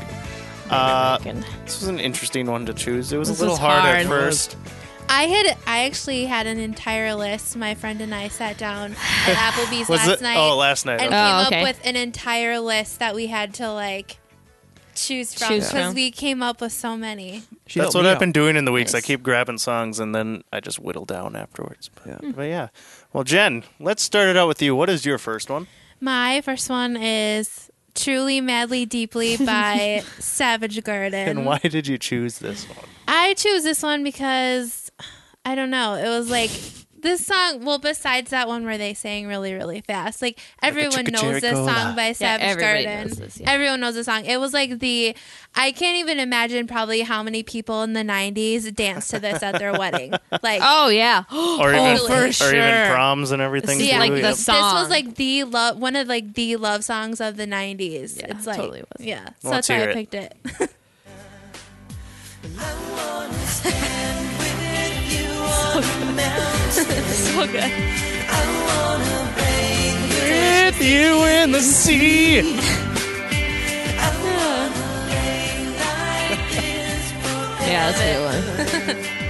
Uh, 0.68 1.18
this 1.18 1.80
was 1.80 1.88
an 1.88 1.98
interesting 1.98 2.46
one 2.46 2.66
to 2.66 2.74
choose. 2.74 3.12
It 3.12 3.18
was 3.18 3.28
This 3.28 3.38
a 3.38 3.42
little 3.42 3.54
was 3.54 3.60
hard, 3.60 3.84
at 3.84 4.06
hard. 4.06 4.06
first. 4.06 4.56
I 5.08 5.24
had 5.24 5.56
I 5.66 5.86
actually 5.86 6.26
had 6.26 6.46
an 6.46 6.58
entire 6.60 7.14
list. 7.16 7.56
My 7.56 7.74
friend 7.74 8.00
and 8.00 8.14
I 8.14 8.28
sat 8.28 8.58
down 8.58 8.92
at 8.92 8.96
Applebee's 9.52 9.88
Was 9.88 10.06
last 10.06 10.20
it? 10.20 10.22
night 10.22 10.36
Oh, 10.38 10.56
last 10.56 10.86
night. 10.86 11.00
and 11.00 11.08
okay. 11.08 11.16
Oh, 11.16 11.38
came 11.38 11.46
okay. 11.48 11.60
up 11.62 11.66
with 11.76 11.80
an 11.84 11.96
entire 11.96 12.60
list 12.60 13.00
that 13.00 13.16
we 13.16 13.26
had 13.26 13.54
to 13.54 13.72
like 13.72 14.18
choose 14.94 15.34
from 15.34 15.48
Choose 15.48 15.66
because 15.68 15.86
from. 15.86 15.94
we 15.94 16.12
came 16.12 16.44
up 16.44 16.60
with 16.60 16.72
so 16.72 16.96
many. 16.96 17.42
She 17.66 17.80
That's 17.80 17.86
helped 17.86 17.94
what 17.96 18.02
me 18.04 18.10
I've 18.10 18.16
out. 18.16 18.20
been 18.20 18.30
doing 18.32 18.54
in 18.54 18.64
the 18.66 18.70
weeks. 18.72 18.94
I 18.94 18.98
Nice. 18.98 19.06
keep 19.06 19.22
grabbing 19.24 19.58
songs 19.58 19.98
and 19.98 20.14
then 20.14 20.44
I 20.52 20.60
just 20.60 20.78
whittle 20.78 21.06
down 21.06 21.34
afterwards. 21.34 21.90
But 21.92 22.06
Yeah. 22.22 22.30
but 22.32 22.42
yeah. 22.42 22.68
Well, 23.12 23.24
Jen, 23.24 23.64
let's 23.80 24.02
start 24.02 24.28
it 24.28 24.36
out 24.36 24.46
with 24.46 24.62
you. 24.62 24.76
What 24.76 24.88
is 24.88 25.04
your 25.04 25.18
first 25.18 25.50
one? 25.50 25.66
My 26.00 26.40
first 26.42 26.70
one 26.70 26.96
is 26.96 27.70
"Truly 27.94 28.40
Madly 28.40 28.86
Deeply" 28.86 29.36
by 29.44 30.02
Savage 30.18 30.82
Garden. 30.84 31.28
And 31.28 31.44
why 31.44 31.58
did 31.58 31.86
you 31.86 31.98
choose 31.98 32.38
this 32.38 32.64
one? 32.68 32.86
I 33.08 33.34
choose 33.34 33.64
this 33.64 33.82
one 33.82 34.04
because 34.04 34.90
I 35.44 35.54
don't 35.56 35.70
know. 35.70 35.94
It 35.94 36.08
was 36.08 36.30
like 36.30 36.50
this 37.02 37.26
song. 37.26 37.64
Well, 37.64 37.78
besides 37.78 38.30
that 38.30 38.48
one 38.48 38.64
where 38.64 38.78
they 38.78 38.94
sang 38.94 39.26
really, 39.26 39.52
really 39.52 39.80
fast, 39.80 40.22
like 40.22 40.38
everyone 40.62 41.04
chicka 41.06 41.12
knows 41.22 41.40
this 41.40 41.56
song 41.56 41.96
by 41.96 42.12
Savage 42.12 42.44
everybody 42.46 42.84
Garden. 42.84 43.08
knows 43.08 43.18
this, 43.18 43.40
yeah. 43.40 43.50
Everyone 43.50 43.80
knows 43.80 43.94
the 43.94 44.04
song. 44.04 44.24
It 44.24 44.38
was 44.38 44.52
like 44.52 44.78
the. 44.78 45.14
I 45.54 45.72
can't 45.72 45.98
even 45.98 46.18
imagine 46.20 46.66
probably 46.66 47.00
how 47.00 47.22
many 47.22 47.42
people 47.42 47.82
in 47.82 47.92
the 47.92 48.02
'90s 48.02 48.74
danced 48.74 49.10
to 49.10 49.18
this 49.18 49.42
at 49.42 49.58
their 49.58 49.72
wedding. 49.72 50.12
Like. 50.42 50.60
Oh 50.64 50.88
yeah. 50.88 51.24
Oh, 51.32 51.60
or 51.60 51.74
Oh, 51.74 51.94
even 51.94 52.06
for 52.06 52.12
or 52.14 52.24
even 52.26 52.32
sure. 52.86 52.94
proms 52.94 53.30
and 53.32 53.42
everything. 53.42 53.80
Yeah, 53.80 53.94
too? 53.94 53.98
like 53.98 54.12
the 54.12 54.20
Yep. 54.20 54.36
This 54.36 54.46
was 54.48 54.88
like 54.90 55.14
the 55.16 55.44
love, 55.44 55.78
one 55.78 55.96
of 55.96 56.06
like 56.08 56.34
the 56.34 56.56
love 56.56 56.84
songs 56.84 57.20
of 57.20 57.36
the 57.36 57.46
'90s. 57.46 58.16
Yeah, 58.18 58.26
it's 58.36 58.46
like, 58.46 58.56
totally 58.56 58.82
was. 58.82 59.04
yeah. 59.06 59.24
So 59.26 59.34
Well, 59.44 59.52
let's 59.54 59.68
that's 59.68 59.68
why 59.68 59.76
hear 59.78 59.90
I 59.90 59.94
picked 59.94 60.14
it. 60.14 60.70
so 66.70 67.46
good. 67.46 67.70
With 70.70 70.80
you 70.82 71.24
in 71.24 71.52
the 71.52 71.60
sea. 71.60 72.58
Yeah, 77.70 77.92
that's 77.92 78.00
a 78.00 78.04
good 78.04 78.96
one. 79.06 79.20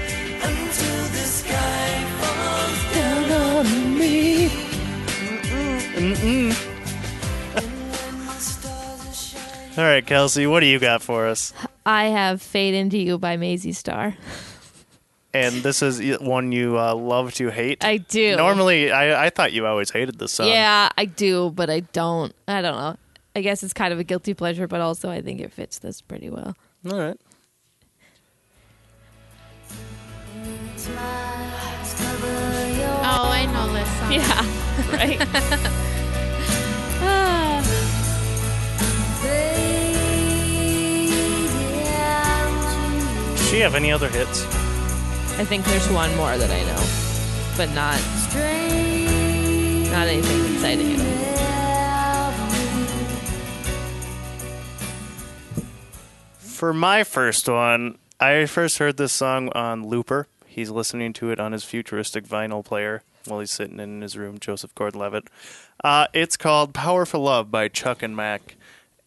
All 9.77 9.85
right, 9.85 10.07
Kelsey, 10.07 10.47
what 10.47 10.61
do 10.61 10.67
you 10.67 10.79
got 10.79 11.03
for 11.03 11.27
us? 11.27 11.53
I 11.85 12.07
have 12.07 12.41
"Fade 12.41 12.75
Into 12.75 12.97
You" 12.97 13.19
by 13.19 13.37
Mazzy 13.37 13.75
Star. 13.75 14.17
And 15.33 15.55
this 15.63 15.81
is 15.81 16.19
one 16.21 16.51
you 16.51 16.79
uh, 16.79 16.95
love 16.95 17.35
to 17.35 17.51
hate. 17.51 17.85
I 17.85 17.99
do. 17.99 18.37
Normally, 18.37 18.91
I, 18.91 19.27
I 19.27 19.31
thought 19.31 19.53
you 19.53 19.65
always 19.67 19.91
hated 19.91 20.19
this 20.19 20.33
song. 20.33 20.49
Yeah, 20.49 20.89
I 20.99 21.05
do, 21.05 21.51
but 21.51 21.71
I 21.71 21.81
don't. 21.81 22.35
I 22.49 22.61
don't 22.63 22.77
know. 22.77 22.97
I 23.37 23.43
guess 23.43 23.63
it's 23.63 23.73
kind 23.73 23.93
of 23.93 24.01
a 24.01 24.05
guilty 24.05 24.35
pleasure, 24.35 24.67
but 24.67 24.81
also 24.81 25.09
I 25.09 25.23
think 25.23 25.41
it 25.41 25.53
fits 25.53 25.79
this 25.79 26.01
pretty 26.01 26.31
well. 26.31 26.57
All 26.91 26.99
right. 26.99 27.17
Oh, 33.03 33.31
I 33.31 33.47
know 33.47 33.73
this 33.73 33.89
song. 33.99 34.13
Yeah, 34.13 34.43
right. 34.93 35.19
Ah. 37.03 37.63
Does 43.37 43.49
she 43.49 43.61
have 43.61 43.75
any 43.75 43.93
other 43.93 44.09
hits? 44.09 44.45
I 45.41 45.45
think 45.47 45.65
there's 45.65 45.89
one 45.89 46.15
more 46.17 46.37
that 46.37 46.51
I 46.51 46.63
know, 46.65 46.85
but 47.57 47.71
not 47.75 47.99
not 49.91 50.07
anything 50.07 50.55
exciting 50.55 50.93
at 50.93 51.01
all. 51.01 52.33
For 56.37 56.75
my 56.75 57.05
first 57.05 57.49
one, 57.49 57.97
I 58.21 58.45
first 58.45 58.77
heard 58.77 58.99
this 58.99 59.15
song 59.15 59.49
on 59.55 59.89
Looper. 59.89 60.27
He's 60.45 60.69
listening 60.69 61.15
to 61.15 61.31
it 61.31 61.41
on 61.41 61.53
his 61.53 61.65
futuristic 61.65 62.29
vinyl 62.29 62.63
player 62.63 63.03
while 63.25 63.41
he's 63.41 63.51
sitting 63.51 63.81
in 63.81 64.03
his 64.03 64.19
room, 64.19 64.39
Joseph 64.41 64.75
Gordon-Levitt. 64.75 65.29
Uh, 65.83 66.07
it's 66.13 66.37
called 66.37 66.75
"Powerful 66.75 67.23
Love" 67.23 67.51
by 67.51 67.69
Chuck 67.69 68.03
and 68.03 68.15
Mac, 68.15 68.57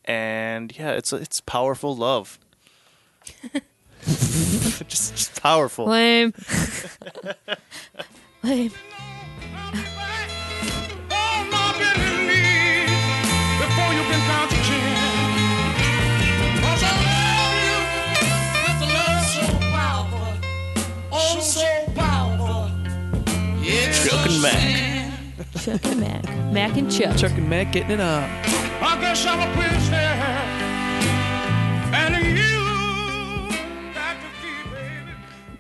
and 0.03 0.75
yeah, 0.79 0.93
it's 0.93 1.13
it's 1.13 1.41
powerful 1.41 1.95
love. 1.95 2.39
just, 4.87 5.15
just 5.15 5.41
powerful. 5.41 5.85
Lame. 5.85 6.33
Lame. 8.43 8.71
Oh, 11.11 11.47
my 11.51 11.73
bended 11.79 12.19
knee 12.27 12.85
before 13.59 13.91
you 13.93 14.03
can 14.09 14.21
count 14.27 14.49
to 14.51 14.57
ten. 14.67 14.97
'Cause 16.61 16.83
I 16.83 16.91
love 17.07 17.55
you 17.63 17.77
with 18.63 18.83
a 18.83 18.89
love 18.93 19.23
so 19.25 19.45
powerful, 19.71 20.27
oh 21.11 21.39
so 21.39 21.69
powerful. 21.95 22.61
Yes, 23.61 24.03
Chuck 24.09 24.25
and 24.27 24.41
Mac. 24.41 24.59
Chuck 25.63 25.85
and 25.85 25.99
Mac. 26.01 26.23
Mac 26.51 26.77
and 26.77 26.91
Chuck. 26.91 27.15
Chuck 27.17 27.31
and 27.37 27.49
Matt 27.49 27.71
getting 27.71 27.91
it 27.91 27.99
on. 28.01 28.23
I 28.85 28.97
guess 28.99 29.25
I'm 29.25 29.39
a 29.39 29.53
prisoner, 29.55 29.97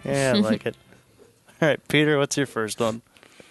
Yeah, 0.05 0.33
I 0.35 0.39
like 0.39 0.65
it. 0.65 0.75
All 1.61 1.67
right, 1.69 1.87
Peter, 1.87 2.17
what's 2.17 2.35
your 2.37 2.45
first 2.45 2.79
one? 2.79 3.01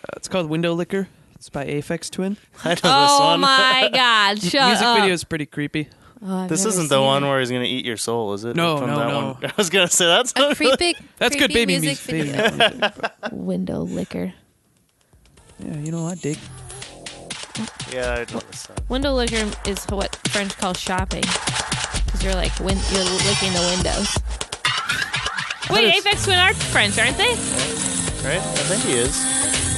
Uh, 0.05 0.17
it's 0.17 0.29
called 0.29 0.49
Window 0.49 0.73
Licker. 0.75 1.09
It's 1.37 1.49
by 1.49 1.65
Aphex 1.67 2.11
Twin. 2.11 2.37
I 2.65 2.69
know 2.71 2.75
this 2.75 2.81
Oh 2.85 3.27
one. 3.31 3.41
my 3.41 3.91
God! 3.95 4.38
Shut 4.41 4.67
Music 4.69 4.87
up. 4.87 4.99
video 4.99 5.12
is 5.15 5.25
pretty 5.25 5.47
creepy. 5.47 5.88
Oh, 6.25 6.37
I've 6.45 6.49
This 6.49 6.61
never 6.61 6.69
isn't 6.71 6.88
the 6.88 6.97
seen 6.99 7.05
one 7.05 7.25
it. 7.25 7.29
where 7.29 7.41
he's 7.41 7.51
gonna 7.51 7.65
eat 7.65 7.85
your 7.85 7.97
soul, 7.97 8.33
is 8.35 8.45
it? 8.45 8.55
No, 8.55 8.75
Which 8.77 8.87
no, 8.87 8.99
that 8.99 9.09
no. 9.09 9.27
one? 9.41 9.45
I 9.45 9.53
was 9.57 9.71
gonna 9.71 9.88
say 9.88 10.07
that's 10.07 10.33
A 10.37 10.55
creepy. 10.55 10.95
That's 11.19 11.35
good 11.35 11.51
creepy 11.51 11.55
baby 11.67 11.81
music 11.81 12.12
music. 12.12 12.33
video. 12.37 12.51
baby 12.59 12.79
music. 12.81 13.12
window 13.33 13.81
licker. 13.81 14.33
yeah, 15.59 15.77
you 15.79 15.91
know 15.91 16.05
what, 16.05 16.21
dig. 16.21 16.38
yeah, 17.93 18.12
I 18.29 18.33
know 18.33 18.38
this 18.41 18.61
song. 18.61 18.77
Window 18.88 19.15
licker 19.15 19.51
is 19.67 19.85
what 19.87 20.15
French 20.29 20.57
call 20.59 20.75
shopping, 20.75 21.23
because 21.23 22.23
you're 22.23 22.35
like 22.35 22.57
win- 22.61 22.79
you're 22.93 23.03
licking 23.05 23.53
the 23.53 23.75
windows. 23.75 24.17
Wait, 25.72 25.94
Aphex 25.94 26.24
Twin 26.24 26.38
are 26.38 26.54
French, 26.54 26.98
aren't 26.98 27.16
they? 27.16 27.30
Right? 28.26 28.40
I 28.40 28.64
think 28.68 28.82
he 28.85 28.92
is. 28.92 29.16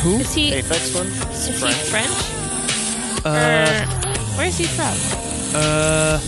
Who? 0.02 0.16
Is 0.18 0.34
he, 0.34 0.50
Aphex 0.52 0.92
Twin? 0.92 1.06
is 1.32 1.46
he 1.46 1.52
French. 1.52 1.76
French? 1.88 2.10
Uh, 3.24 3.86
or, 3.86 4.10
where's 4.36 4.58
he 4.58 4.64
from? 4.64 4.92
uh, 5.54 6.20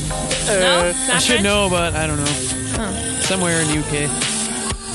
no? 0.47 0.53
Uh, 0.53 0.93
Not 1.09 1.15
I 1.17 1.19
should 1.19 1.33
French? 1.33 1.43
know, 1.43 1.69
but 1.69 1.95
I 1.95 2.07
don't 2.07 2.17
know. 2.19 2.25
Oh. 2.79 3.19
Somewhere 3.23 3.61
in 3.61 3.67
the 3.69 3.79
UK. 3.81 4.09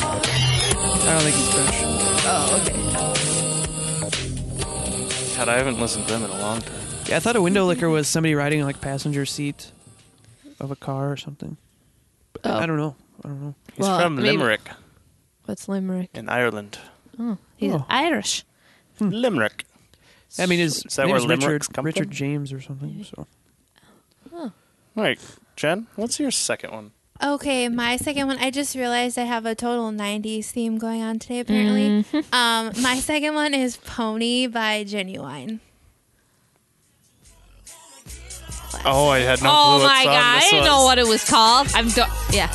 I 0.04 1.14
don't 1.14 1.24
think 1.24 1.36
he's 1.36 1.54
French. 1.54 1.76
Oh, 2.24 2.62
okay. 2.62 2.78
God, 5.38 5.50
I 5.50 5.58
haven't 5.58 5.80
listened 5.80 6.06
to 6.08 6.14
them 6.14 6.24
in 6.24 6.30
a 6.30 6.40
long 6.40 6.62
time. 6.62 6.74
Yeah, 7.08 7.18
I 7.18 7.20
thought 7.20 7.36
a 7.36 7.42
window 7.42 7.66
licker 7.66 7.90
was 7.90 8.08
somebody 8.08 8.36
riding 8.36 8.64
like 8.64 8.80
passenger 8.80 9.26
seat 9.26 9.72
of 10.60 10.72
a 10.72 10.76
car 10.76 11.12
or 11.12 11.18
something. 11.18 11.58
Oh. 12.44 12.54
I 12.58 12.66
don't 12.66 12.78
know. 12.78 12.96
I 13.24 13.28
don't 13.28 13.42
know. 13.42 13.56
He's 13.76 13.80
Well, 13.86 14.00
from 14.02 14.16
maybe- 14.16 14.30
Limerick 14.38 14.70
What's 15.46 15.68
Limerick? 15.68 16.10
in 16.14 16.30
Ireland. 16.30 16.78
Oh, 17.20 17.38
he's 17.58 17.74
Oh. 17.74 17.86
Irish. 17.90 18.44
Limerick. 19.00 19.66
I 20.40 20.46
mean, 20.46 20.60
his 20.60 20.86
Is 20.86 20.96
that 20.96 21.04
name 21.04 21.10
where 21.10 21.18
is 21.18 21.26
Richard, 21.28 21.42
limericks 21.42 21.68
come 21.68 21.86
Richard 21.86 22.08
from? 22.08 22.14
James 22.14 22.54
or 22.54 22.62
something. 22.62 23.04
So 23.04 23.28
All 24.34 24.52
right, 24.96 25.20
Jen, 25.56 25.88
what's 25.96 26.20
your 26.20 26.32
second 26.32 26.72
one? 26.72 26.92
Okay, 27.24 27.70
my 27.70 27.98
second 27.98 28.28
one. 28.28 28.38
I 28.40 28.50
just 28.50 28.76
realized 28.76 29.18
I 29.20 29.24
have 29.24 29.46
a 29.46 29.54
total 29.56 29.92
'90s 29.92 30.46
theme 30.52 30.78
going 30.78 31.02
on 31.02 31.20
today. 31.20 31.40
Apparently, 31.42 32.06
um, 32.34 32.72
my 32.82 32.96
second 33.00 33.36
one 33.36 33.54
is 33.54 33.78
"Pony" 33.78 34.48
by 34.48 34.84
Ginuwine. 34.84 35.60
Oh, 38.84 39.10
I 39.10 39.20
had 39.20 39.42
no 39.44 39.50
clue 39.50 39.60
oh 39.60 39.78
what 39.80 39.84
my 39.88 40.04
song 40.04 40.14
god, 40.14 40.24
I 40.24 40.40
this 40.40 40.44
didn't 40.50 40.60
was. 40.62 40.68
know 40.68 40.84
what 40.84 40.98
it 40.98 41.08
was 41.08 41.30
called. 41.30 41.68
I'm 41.76 41.90
do- 41.90 42.04
yeah. 42.32 42.48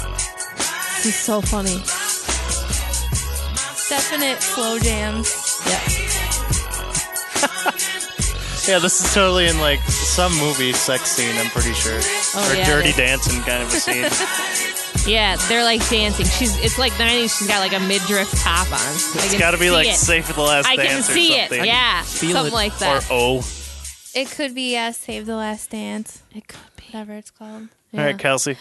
This 1.07 1.15
is 1.15 1.23
so 1.23 1.41
funny. 1.41 1.77
Definite 3.89 4.43
slow 4.43 4.77
jams. 4.81 5.33
Yeah. 5.65 5.81
Yeah, 8.67 8.81
this 8.81 9.01
is 9.01 9.15
totally 9.15 9.47
in 9.47 9.61
like 9.61 9.79
some 9.83 10.37
movie 10.39 10.73
sex 10.73 11.03
scene. 11.13 11.37
I'm 11.39 11.47
pretty 11.51 11.73
sure, 11.73 12.01
Oh, 12.35 12.51
or 12.51 12.57
yeah, 12.57 12.67
Dirty 12.67 12.91
Dancing 12.95 13.41
kind 13.43 13.63
of 13.63 13.69
a 13.69 13.77
scene. 13.79 14.09
Yeah, 15.09 15.37
they're 15.49 15.63
like 15.63 15.89
dancing. 15.89 16.27
She's 16.27 16.59
it's 16.65 16.77
like 16.77 16.91
90s. 16.95 17.39
She's 17.39 17.47
got 17.47 17.61
like 17.61 17.73
a 17.73 17.79
midriff 17.87 18.29
top 18.43 18.67
on. 18.67 18.81
I 18.81 18.91
It's 18.97 19.31
can 19.31 19.39
got 19.39 19.53
to 19.53 19.59
be 19.59 19.71
like 19.71 19.87
it. 19.87 19.95
Save 19.95 20.25
for 20.25 20.33
the 20.33 20.41
Last 20.41 20.67
I 20.67 20.75
can 20.75 20.87
Dance 20.87 21.09
or 21.09 21.13
see 21.13 21.35
it. 21.37 21.53
Yeah, 21.65 22.03
Feel 22.03 22.33
something 22.33 22.53
it. 22.53 22.57
like 22.57 22.73
Or 22.75 22.79
that. 22.81 23.07
O. 23.13 23.45
It 24.17 24.29
could 24.33 24.53
be 24.53 24.77
uh, 24.77 24.91
"Save 24.91 25.27
the 25.27 25.37
Last 25.37 25.71
Dance," 25.71 26.25
it 26.35 26.49
could 26.49 26.59
be. 26.75 26.83
whatever 26.91 27.13
it's 27.15 27.31
called. 27.31 27.69
Yeah. 27.93 28.01
All 28.01 28.07
right, 28.07 28.19
Kelsey. 28.19 28.57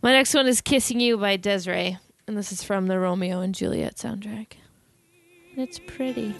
My 0.00 0.12
next 0.12 0.32
one 0.32 0.46
is 0.46 0.60
"Kissing 0.60 1.00
You" 1.00 1.18
by 1.18 1.36
Desiree, 1.36 1.98
and 2.28 2.36
this 2.36 2.52
is 2.52 2.62
from 2.62 2.86
the 2.86 3.00
Romeo 3.00 3.40
and 3.40 3.52
Juliet 3.52 3.96
soundtrack. 3.96 4.52
It's 5.56 5.80
pretty. 5.80 6.34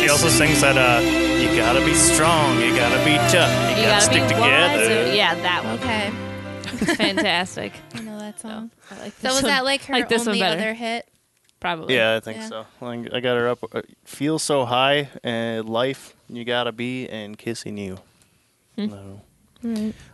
She 0.00 0.08
also 0.08 0.28
sings 0.30 0.62
that 0.62 0.78
uh, 0.78 1.27
you 1.40 1.56
gotta 1.56 1.84
be 1.84 1.94
strong, 1.94 2.60
you 2.60 2.74
gotta 2.76 3.02
be 3.04 3.16
tough, 3.32 3.50
you, 3.70 3.82
You 3.82 3.88
gotta, 3.88 3.88
gotta 3.88 4.00
stick 4.02 4.22
together. 4.24 5.04
wise. 5.04 5.14
Yeah, 5.16 5.34
that 5.36 5.64
one. 5.64 5.78
Okay, 5.78 6.94
Fantastic. 6.96 7.72
I 7.94 8.00
know 8.00 8.18
that 8.18 8.40
song. 8.40 8.70
I 8.90 8.98
like 9.00 9.12
So 9.12 9.18
this 9.22 9.32
was 9.34 9.42
one. 9.42 9.50
that 9.50 9.64
like 9.64 9.82
her 9.84 9.94
like 9.94 10.08
this 10.08 10.20
one 10.20 10.28
only 10.28 10.40
better. 10.40 10.60
other 10.60 10.74
hit? 10.74 11.06
Probably. 11.60 11.94
Yeah, 11.96 12.16
I 12.16 12.20
think 12.20 12.38
Yeah. 12.38 12.48
so. 12.48 12.66
Like, 12.80 13.12
I 13.12 13.20
got 13.20 13.36
her 13.36 13.48
up. 13.48 13.58
uh, 13.74 13.82
Feel 14.04 14.38
so 14.38 14.64
high, 14.64 15.08
and 15.24 15.68
life 15.68 16.14
you 16.28 16.44
gotta 16.44 16.72
be, 16.72 17.08
and 17.08 17.36
kissing 17.38 17.76
you. 17.78 17.98
No. 18.76 19.22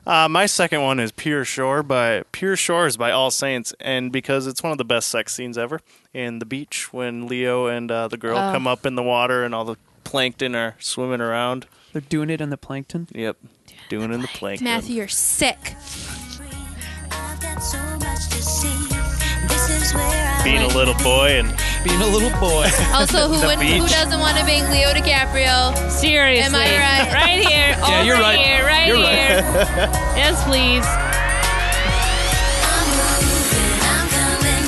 Uh, 0.07 0.27
my 0.27 0.47
second 0.47 0.81
one 0.83 0.99
is 0.99 1.13
Pure 1.13 1.45
Shore 1.45 1.83
by 1.83 2.23
Pure 2.33 2.57
Shores 2.57 2.97
by 2.97 3.11
All 3.11 3.31
Saints, 3.31 3.75
and 3.79 4.11
because 4.11 4.47
it's 4.47 4.63
one 4.63 4.73
of 4.73 4.79
the 4.79 4.87
best 4.87 5.09
sex 5.09 5.35
scenes 5.35 5.59
ever. 5.59 5.81
In 6.15 6.39
the 6.39 6.47
beach 6.47 6.93
when 6.95 7.27
Leo 7.27 7.67
and 7.67 7.91
uh, 7.91 8.09
the 8.09 8.17
girl 8.17 8.39
Oh. 8.39 8.53
come 8.53 8.67
up 8.67 8.87
in 8.87 8.95
the 8.95 9.03
water 9.03 9.45
and 9.45 9.55
all 9.55 9.67
the 9.67 9.77
plankton 10.05 10.55
are 10.55 10.77
swimming 10.79 11.21
around. 11.21 11.67
they're 11.93 12.03
doing 12.03 12.31
it 12.31 12.41
in 12.41 12.51
the 12.51 12.57
plankton. 12.57 13.09
Yep, 13.15 13.37
doing 13.89 14.13
in 14.13 14.21
the 14.23 14.29
plankton. 14.29 14.65
Matthew, 14.65 14.97
you're 14.97 15.09
sick. 15.09 15.75
I've 17.11 17.41
got 17.41 17.59
so 17.61 17.79
much 17.99 18.29
to 18.31 18.43
see. 18.43 18.69
This 19.49 19.69
is 19.71 19.95
where 19.95 20.05
I 20.05 20.43
Being 20.45 20.63
a 20.63 20.69
little 20.69 20.95
boy 21.03 21.39
and 21.39 21.49
Being 21.85 22.01
a 22.01 22.07
little 22.07 22.31
boy. 22.41 22.69
Also, 22.95 23.29
who 23.29 23.39
The 23.41 23.47
would, 23.47 23.59
who 23.59 23.83
beach. 23.83 23.91
doesn't 23.93 24.19
want 24.21 24.37
to 24.39 24.45
bang 24.45 24.71
Leo 24.71 24.89
DiCaprio? 24.91 25.75
Seriously. 25.91 26.45
Am 26.45 26.55
I 26.55 26.79
right? 26.79 27.13
Right 27.15 27.47
here. 27.47 27.77
Yeah, 27.77 27.97
over 27.99 28.05
you're 28.05 28.17
right. 28.19 28.39
Here, 28.39 28.65
right 28.65 28.87
You're 28.89 28.97
right. 28.97 29.17
here. 29.17 29.43
yes, 30.17 30.43
please. 30.45 30.85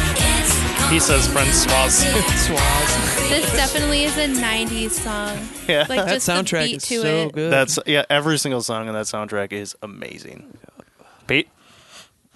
Francoise. 0.89 0.91
He 0.91 1.01
says 1.01 1.27
Francoise. 1.29 2.05
Swaz. 2.47 3.29
This 3.29 3.53
definitely 3.53 4.05
is 4.05 4.17
a 4.19 4.27
'90s 4.27 4.91
song. 4.91 5.39
yeah. 5.69 5.87
Like 5.89 6.05
That 6.05 6.15
just 6.15 6.27
the 6.27 6.33
soundtrack 6.33 6.65
beat 6.67 6.77
is 6.77 6.89
to 6.89 7.01
so 7.03 7.27
it. 7.27 7.33
good. 7.33 7.53
That's 7.53 7.79
yeah. 7.87 8.05
Every 8.11 8.39
single 8.39 8.63
song 8.63 8.87
in 8.89 8.95
that 8.95 9.07
soundtrack 9.07 9.53
is 9.53 9.75
amazing. 9.83 10.57
Pete. 11.27 11.49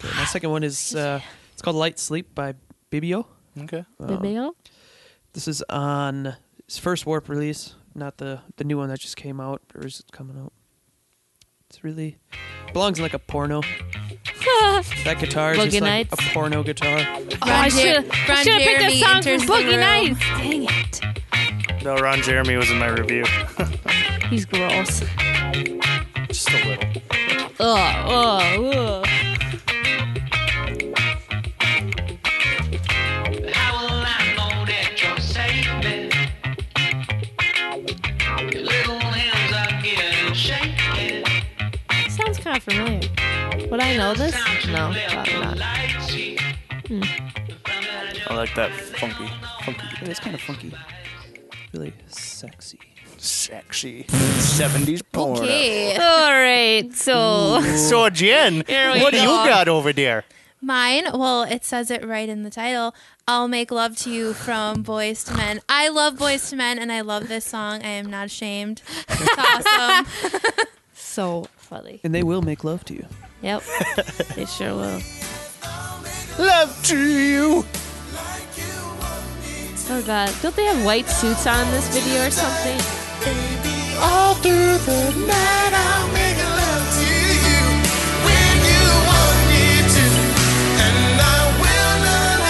Okay, 0.01 0.15
my 0.17 0.25
second 0.25 0.51
one 0.51 0.63
is 0.63 0.95
uh, 0.95 1.21
it's 1.53 1.63
called 1.63 1.77
Light 1.77 1.99
Sleep 1.99 2.35
by 2.35 2.55
Bibio. 2.91 3.27
Okay. 3.59 3.85
Video? 4.01 4.55
This 5.33 5.49
is 5.49 5.63
on 5.69 6.37
his 6.67 6.79
first 6.79 7.05
Warp 7.07 7.29
release, 7.29 7.75
not 7.95 8.19
the 8.19 8.41
the 8.57 8.65
new 8.65 8.79
one 8.79 8.89
that 8.89 9.01
just 9.01 9.17
came 9.17 9.41
out 9.41 9.61
or 9.75 9.87
is 9.87 10.03
coming 10.13 10.39
out. 10.39 10.53
It's 11.69 11.85
really 11.85 12.17
belongs 12.73 12.99
in 12.99 13.03
like 13.03 13.15
a 13.15 13.19
porno. 13.19 13.63
That 15.05 15.19
guitar 15.21 15.53
is 15.53 15.59
Boogie 15.59 15.71
just 15.71 15.83
like 15.83 16.13
a 16.13 16.17
porno 16.33 16.63
guitar. 16.63 16.99
Oh, 17.01 17.37
I 17.43 17.69
should 17.69 18.07
Ron 18.29 18.37
have 18.37 18.45
picked 18.45 18.47
a 18.47 18.91
Jeremy 18.91 19.01
song 19.01 19.23
from 19.23 19.33
enters 19.33 19.47
the 19.47 19.53
Boogie 19.53 19.71
room. 19.71 19.81
Nights. 19.81 20.21
Dang 20.39 20.65
it. 20.65 21.85
No, 21.85 21.97
Ron 21.97 22.23
Jeremy 22.23 22.57
was 22.57 22.71
in 22.71 22.79
my 22.79 22.89
review. 22.89 23.25
He's 24.31 24.45
gross. 24.45 25.01
Just 26.29 26.51
a 26.51 26.69
little. 26.69 27.03
Ugh, 27.61 27.95
ugh, 28.09 28.75
ugh. 28.75 29.07
How 33.53 33.73
will 33.81 34.05
I 34.05 34.35
know 34.37 34.65
that 34.67 35.03
you're 35.03 35.19
saving? 35.19 36.13
Your 38.53 38.63
little 38.63 39.01
hands 39.01 39.53
are 39.55 39.83
getting 39.83 40.35
shaky. 40.35 41.25
Sounds 42.11 42.39
kind 42.39 42.57
of 42.57 42.63
familiar. 42.63 43.18
Would 43.71 43.81
I 43.81 43.97
know 43.97 44.15
this? 44.15 44.35
No, 44.69 44.95
probably 45.09 45.35
not. 45.35 45.59
Hmm. 46.87 47.03
I 48.31 48.35
like 48.35 48.55
that 48.55 48.71
funky, 48.73 49.29
funky, 49.65 49.83
Yeah, 50.03 50.09
it's 50.09 50.21
kind 50.21 50.35
of 50.35 50.41
funky. 50.41 50.73
Really 51.73 51.93
sexy. 52.07 52.79
sexy 53.19 54.05
'70s 54.05 55.03
porn. 55.13 55.41
Okay, 55.41 55.97
All 56.01 56.33
right, 56.33 56.91
so 56.95 57.61
So 57.77 58.09
Jen, 58.11 58.65
Here 58.67 58.93
we 58.93 59.03
what 59.03 59.13
do 59.13 59.19
you 59.21 59.27
go. 59.27 59.45
got 59.45 59.69
over 59.69 59.93
there? 59.93 60.25
mine. 60.61 61.05
Well, 61.15 61.43
it 61.45 61.65
says 61.65 61.91
it 61.91 62.05
right 62.07 62.29
in 62.29 62.43
the 62.43 62.51
title. 62.51 62.95
"I'll 63.29 63.49
Make 63.49 63.71
Love 63.71 63.97
to 63.99 64.11
You" 64.11 64.33
from 64.35 64.83
Boyz 64.83 65.31
II 65.31 65.37
Men. 65.37 65.61
I 65.69 65.89
love 65.89 66.15
Boyz 66.15 66.53
II 66.53 66.57
Men, 66.59 66.79
and 66.79 66.91
I 66.91 67.03
love 67.03 67.29
this 67.29 67.45
song. 67.45 67.83
I 67.85 67.89
am 67.91 68.07
not 68.11 68.27
ashamed. 68.27 68.83
It's 69.09 69.39
awesome. 69.39 70.07
so 70.95 71.47
funny. 71.57 72.01
And 72.03 72.15
they 72.15 72.23
will 72.23 72.43
make 72.43 72.65
love 72.65 72.85
to 72.87 72.95
you. 72.95 73.07
Yep, 73.43 73.63
they 74.35 74.45
sure 74.47 74.75
will. 74.75 75.01
Love 76.39 76.81
to 76.85 76.99
you. 76.99 77.65
Oh 79.91 80.03
god, 80.05 80.31
don't 80.43 80.55
they 80.55 80.65
have 80.65 80.85
white 80.85 81.09
suits 81.09 81.47
on 81.47 81.67
in 81.67 81.71
this 81.73 81.89
video 81.97 82.27
or 82.27 82.31
something? 82.31 82.79
All 84.01 84.35
through 84.35 84.79
the 84.79 85.27
night, 85.27 85.73
I'll 85.73 86.09
make 86.13 86.37
love 86.37 86.87
to 86.99 87.11
you 87.49 87.63
when 88.27 88.55
you 88.69 88.85
want 89.09 89.39
me 89.49 89.67
to, 89.97 90.07
and 90.85 91.21
I 91.21 91.41
will 91.63 91.97
not. 92.05 92.41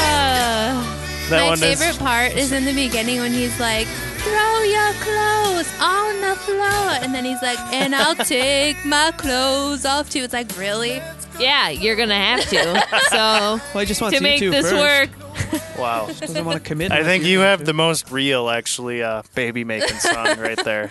Uh, 1.30 1.50
My 1.50 1.56
favorite 1.56 1.90
is. 1.90 1.96
part 1.98 2.32
is 2.36 2.52
in 2.52 2.64
the 2.64 2.72
beginning 2.74 3.20
when 3.20 3.32
he's 3.32 3.58
like, 3.60 3.86
"Throw 4.28 4.62
your 4.62 4.92
clothes 5.06 5.68
on 5.80 6.20
the 6.20 6.36
floor," 6.36 6.90
and 7.02 7.14
then 7.14 7.24
he's 7.24 7.40
like, 7.42 7.58
"And 7.72 7.94
I'll 7.94 8.14
take 8.36 8.84
my 8.84 9.12
clothes 9.16 9.84
off 9.84 10.10
too." 10.10 10.20
It's 10.20 10.32
like, 10.32 10.56
really? 10.58 11.00
yeah, 11.38 11.68
you're 11.68 11.96
gonna 11.96 12.14
have 12.14 12.44
to. 12.50 12.84
So 13.10 13.16
Well, 13.16 13.60
I 13.74 13.84
just 13.84 14.00
want 14.00 14.14
to 14.16 14.20
make 14.22 14.40
this 14.40 14.70
first. 14.70 15.12
work, 15.12 15.58
Wow. 15.78 16.06
Doesn't 16.18 16.44
want 16.44 16.62
to 16.62 16.68
commit. 16.68 16.90
I 16.90 17.04
think 17.04 17.22
you're 17.22 17.30
you 17.32 17.38
going 17.38 17.48
have 17.48 17.58
to. 17.60 17.64
the 17.66 17.72
most 17.72 18.10
real, 18.10 18.50
actually, 18.50 19.02
uh, 19.02 19.22
baby 19.34 19.62
making 19.64 19.96
song 19.98 20.38
right 20.38 20.62
there. 20.64 20.90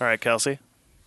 All 0.00 0.06
right, 0.06 0.20
Kelsey. 0.20 0.58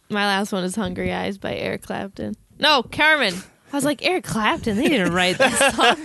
My 0.10 0.26
last 0.26 0.52
one 0.52 0.64
is 0.64 0.76
"Hungry 0.76 1.14
Eyes" 1.14 1.38
by 1.38 1.54
Eric 1.56 1.84
Clapton. 1.84 2.36
No, 2.60 2.82
Carmen. 2.82 3.36
I 3.72 3.76
was 3.76 3.84
like 3.86 4.04
Eric 4.06 4.24
Clapton. 4.24 4.78
They 4.78 4.88
didn't 4.88 5.14
write 5.14 5.38
that 5.40 5.52
song. 5.76 5.98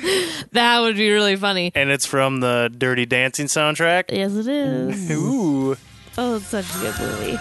that 0.52 0.80
would 0.80 0.96
be 0.96 1.10
really 1.12 1.36
funny. 1.36 1.70
And 1.74 1.90
it's 1.90 2.06
from 2.06 2.40
the 2.40 2.70
Dirty 2.76 3.06
Dancing 3.06 3.46
soundtrack. 3.46 4.04
Yes, 4.10 4.34
it 4.34 4.48
is. 4.48 5.10
Ooh. 5.12 5.76
Oh, 6.18 6.36
it's 6.36 6.46
such 6.46 6.66
a 6.74 6.78
good 6.78 6.94
movie. 6.98 7.38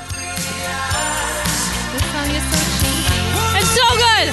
This 1.92 2.06
song 2.14 2.30
is 2.32 2.46
so 2.48 2.60
cheesy. 2.80 3.20
It's 3.60 3.72
so 3.76 3.88
good. 3.98 4.28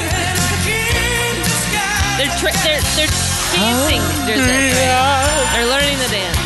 They're 2.21 2.35
tra- 2.39 2.53
they're 2.63 2.83
they're 2.95 3.15
dancing. 3.57 4.03
Oh, 4.03 4.27
There's 4.27 4.45
this, 4.45 4.77
right? 4.79 5.51
They're 5.57 5.67
learning 5.73 5.99
the 6.05 6.11
dance. 6.13 6.39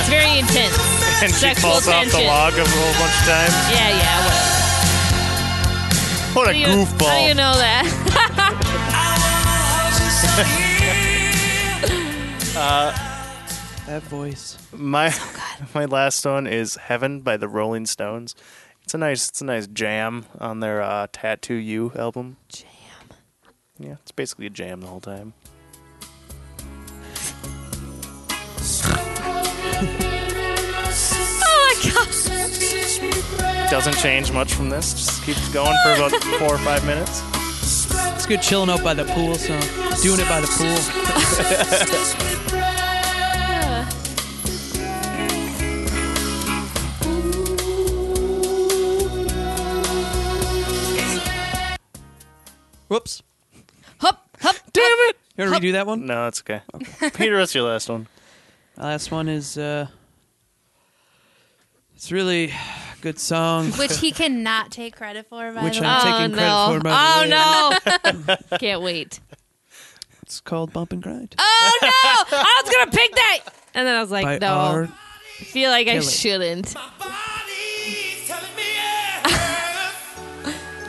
It's 0.00 0.08
very 0.08 0.38
intense. 0.38 0.78
And 1.20 1.28
she 1.30 1.52
Sexual 1.52 1.72
falls 1.72 1.86
off 1.86 2.06
the 2.06 2.10
tension. 2.12 2.26
log 2.28 2.54
a 2.54 2.64
whole 2.64 2.94
bunch 2.96 3.12
of 3.20 3.28
times. 3.28 3.52
Yeah, 3.68 3.92
yeah, 3.92 4.24
whatever. 4.24 4.56
What 6.32 6.48
a 6.48 6.48
How 6.48 6.52
do 6.54 6.58
you- 6.58 6.64
How 6.64 6.72
do 6.72 6.78
you 6.80 6.86
goofball. 6.86 7.36
know 7.36 7.52
that? 7.60 7.84
That 12.60 14.02
voice. 14.02 14.58
My 14.70 15.14
my 15.74 15.86
last 15.86 16.26
one 16.26 16.46
is 16.46 16.76
Heaven 16.76 17.20
by 17.20 17.38
the 17.38 17.48
Rolling 17.48 17.86
Stones. 17.86 18.34
It's 18.82 18.92
a 18.92 18.98
nice 18.98 19.30
it's 19.30 19.40
a 19.40 19.46
nice 19.46 19.66
jam 19.66 20.26
on 20.38 20.60
their 20.60 20.82
uh, 20.82 21.06
Tattoo 21.10 21.54
You 21.54 21.90
album. 21.96 22.36
Jam. 22.50 22.68
Yeah, 23.78 23.96
it's 24.02 24.12
basically 24.12 24.44
a 24.44 24.50
jam 24.50 24.82
the 24.82 24.88
whole 24.88 25.00
time. 25.00 25.32
Oh 31.42 31.64
my 31.66 31.74
god. 33.54 33.70
Doesn't 33.70 33.96
change 33.96 34.30
much 34.32 34.52
from 34.52 34.68
this. 34.68 34.92
Just 34.92 35.22
keeps 35.24 35.48
going 35.52 35.74
for 35.82 35.92
about 35.94 36.12
four 36.38 36.54
or 36.54 36.58
five 36.58 36.84
minutes. 36.84 37.22
It's 38.14 38.26
good 38.26 38.42
chilling 38.42 38.68
out 38.68 38.82
by 38.84 38.92
the 38.94 39.04
pool, 39.04 39.34
so 39.36 39.58
doing 40.02 40.20
it 40.20 40.28
by 40.28 40.40
the 40.40 40.46
pool. 40.46 42.49
Whoops. 52.90 53.22
Hup, 53.98 54.28
hup. 54.40 54.56
Damn 54.72 54.82
it! 54.84 55.16
You 55.36 55.44
want 55.48 55.62
to 55.62 55.68
redo 55.68 55.72
that 55.74 55.86
one? 55.86 56.06
No, 56.06 56.26
it's 56.26 56.40
okay. 56.40 56.60
Peter, 57.14 57.38
what's 57.38 57.54
your 57.54 57.62
last 57.62 57.88
one? 57.88 58.08
My 58.76 58.82
last 58.86 59.12
one 59.12 59.28
is 59.28 59.56
uh 59.56 59.86
it's 61.94 62.10
really 62.10 62.46
a 62.50 62.52
good 63.00 63.20
song. 63.20 63.70
Which 63.72 63.98
he 63.98 64.10
cannot 64.10 64.72
take 64.72 64.96
credit 64.96 65.26
for, 65.28 65.52
by 65.52 65.62
Which 65.62 65.76
the 65.76 65.82
way. 65.82 65.88
I'm 65.88 66.00
Oh 66.00 66.18
taking 66.18 66.34
credit 66.34 66.50
no. 66.50 66.68
for, 66.72 66.80
by 66.80 67.26
the 67.28 68.26
oh 68.26 68.36
no. 68.50 68.58
Can't 68.58 68.82
wait. 68.82 69.20
It's 70.22 70.40
called 70.40 70.72
Bump 70.72 70.92
and 70.92 71.00
Grind. 71.00 71.36
Oh 71.38 71.78
no! 71.82 71.88
I 72.38 72.62
was 72.64 72.74
gonna 72.74 72.90
pick 72.90 73.14
that, 73.14 73.38
and 73.74 73.86
then 73.86 73.94
I 73.94 74.00
was 74.00 74.10
like, 74.10 74.24
by 74.24 74.38
no. 74.38 74.52
R. 74.52 74.82
I 74.84 75.44
feel 75.44 75.70
like 75.70 75.86
I 75.86 75.92
Kelly. 75.92 76.06
shouldn't. 76.06 76.74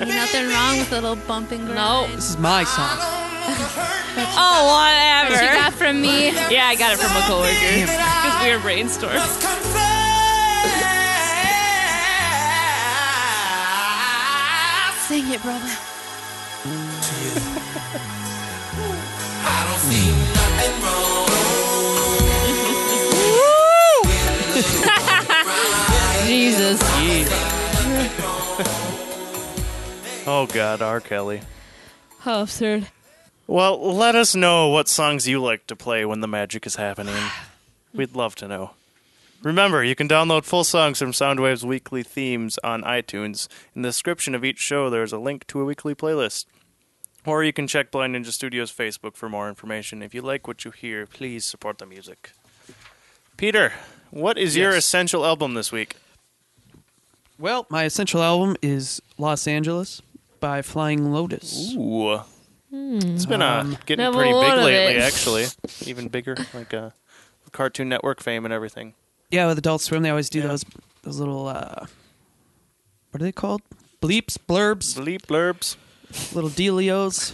Nothing 0.07 0.47
wrong 0.49 0.77
with 0.79 0.91
a 0.91 1.01
little 1.01 1.15
bump 1.27 1.51
and 1.51 1.65
grind. 1.65 1.75
No. 1.75 2.07
This 2.15 2.31
is 2.31 2.37
my 2.37 2.63
song. 2.63 2.97
Oh, 4.13 4.67
whatever. 4.75 5.33
What 5.33 5.43
you 5.43 5.59
got 5.59 5.73
from 5.73 6.01
me? 6.01 6.25
yeah, 6.51 6.67
I 6.67 6.75
got 6.75 6.93
it 6.93 6.99
from 6.99 7.15
a 7.15 7.21
coworker 7.21 7.79
because 7.79 8.43
we 8.43 8.51
were 8.51 8.59
brainstorming. 8.59 9.21
Sing 15.07 15.31
it, 15.33 15.41
brother. 15.41 15.90
Oh 30.27 30.47
God, 30.47 30.81
R. 30.81 30.99
Kelly. 30.99 31.41
Oh, 31.43 31.45
How 32.19 32.41
absurd. 32.41 32.87
Well, 33.47 33.93
let 33.95 34.15
us 34.15 34.35
know 34.35 34.69
what 34.69 34.87
songs 34.87 35.27
you 35.27 35.41
like 35.41 35.67
to 35.67 35.75
play 35.75 36.05
when 36.05 36.21
the 36.21 36.27
magic 36.27 36.65
is 36.65 36.75
happening. 36.75 37.15
We'd 37.93 38.15
love 38.15 38.35
to 38.35 38.47
know. 38.47 38.71
Remember, 39.43 39.83
you 39.83 39.95
can 39.95 40.07
download 40.07 40.43
full 40.43 40.63
songs 40.63 40.99
from 40.99 41.11
Soundwave's 41.11 41.65
weekly 41.65 42.03
themes 42.03 42.59
on 42.63 42.83
iTunes. 42.83 43.47
In 43.75 43.81
the 43.81 43.89
description 43.89 44.35
of 44.35 44.45
each 44.45 44.59
show, 44.59 44.89
there's 44.89 45.11
a 45.11 45.17
link 45.17 45.47
to 45.47 45.59
a 45.61 45.65
weekly 45.65 45.95
playlist. 45.95 46.45
Or 47.25 47.43
you 47.43 47.51
can 47.51 47.67
check 47.67 47.91
Blind 47.91 48.15
Ninja 48.15 48.31
Studios' 48.31 48.71
Facebook 48.71 49.15
for 49.15 49.27
more 49.29 49.49
information. 49.49 50.01
If 50.03 50.13
you 50.13 50.21
like 50.21 50.47
what 50.47 50.63
you 50.63 50.71
hear, 50.71 51.05
please 51.07 51.43
support 51.43 51.79
the 51.79 51.85
music. 51.87 52.31
Peter, 53.37 53.73
what 54.11 54.37
is 54.37 54.55
your 54.55 54.71
Yes. 54.73 54.85
essential 54.85 55.25
album 55.25 55.55
this 55.55 55.71
week? 55.71 55.95
Well, 57.39 57.65
my 57.69 57.83
essential 57.85 58.21
album 58.21 58.55
is 58.61 59.01
Los 59.17 59.47
Angeles 59.47 60.01
by 60.41 60.61
Flying 60.61 61.13
Lotus. 61.13 61.73
Ooh. 61.75 62.19
It's 62.73 63.25
been 63.25 63.41
uh, 63.41 63.61
Um, 63.61 63.77
getting 63.85 64.03
Never 64.03 64.17
pretty 64.17 64.33
big 64.33 64.51
of 64.51 64.63
lately, 64.63 64.95
it. 64.95 65.01
actually. 65.01 65.45
Even 65.85 66.07
bigger, 66.09 66.35
like 66.53 66.73
uh, 66.73 66.89
Cartoon 67.53 67.87
Network 67.89 68.21
fame 68.21 68.43
and 68.45 68.53
everything. 68.53 68.93
Yeah, 69.29 69.47
with 69.47 69.57
Adult 69.57 69.81
Swim, 69.81 70.03
they 70.03 70.09
always 70.09 70.29
do 70.29 70.39
Yeah. 70.39 70.47
those 70.47 70.65
those 71.03 71.19
little 71.19 71.47
uh 71.47 71.85
what 73.11 73.21
are 73.21 73.25
they 73.25 73.31
called? 73.31 73.61
Bleeps, 74.01 74.37
blurbs, 74.37 74.97
Bleep 74.99 75.21
blurbs. 75.27 75.75
little 76.33 76.49
dealios. 76.49 77.33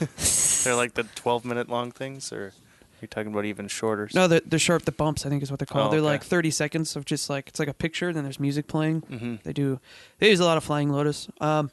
They're 0.64 0.76
like 0.76 0.94
the 0.96 1.04
12 1.04 1.46
minute 1.46 1.70
long 1.70 1.92
things, 1.92 2.32
or 2.34 2.38
you're 2.40 2.54
you 3.02 3.08
talking 3.08 3.32
about 3.32 3.46
even 3.46 3.68
shorter? 3.68 4.10
no, 4.16 4.28
they're, 4.28 4.42
they're 4.44 4.58
short. 4.60 4.86
The 4.86 4.92
bumps, 4.92 5.24
I 5.26 5.30
think, 5.30 5.44
is 5.44 5.52
what 5.52 5.60
they're 5.60 5.68
called. 5.68 5.88
Oh, 5.88 5.92
They're 5.92 6.00
okay. 6.00 6.08
like 6.08 6.24
thirty 6.24 6.50
seconds 6.50 6.96
of 6.96 7.06
just 7.06 7.30
like 7.30 7.48
it's 7.48 7.60
like 7.60 7.68
a 7.70 7.74
picture, 7.76 8.12
then 8.12 8.24
there's 8.24 8.40
music 8.40 8.68
playing. 8.68 9.02
hmm 9.02 9.36
They 9.44 9.54
do. 9.54 9.80
They 10.18 10.32
use 10.32 10.40
a 10.40 10.46
lot 10.46 10.58
of 10.58 10.64
Flying 10.64 10.90
Lotus. 10.92 11.28
Um, 11.40 11.70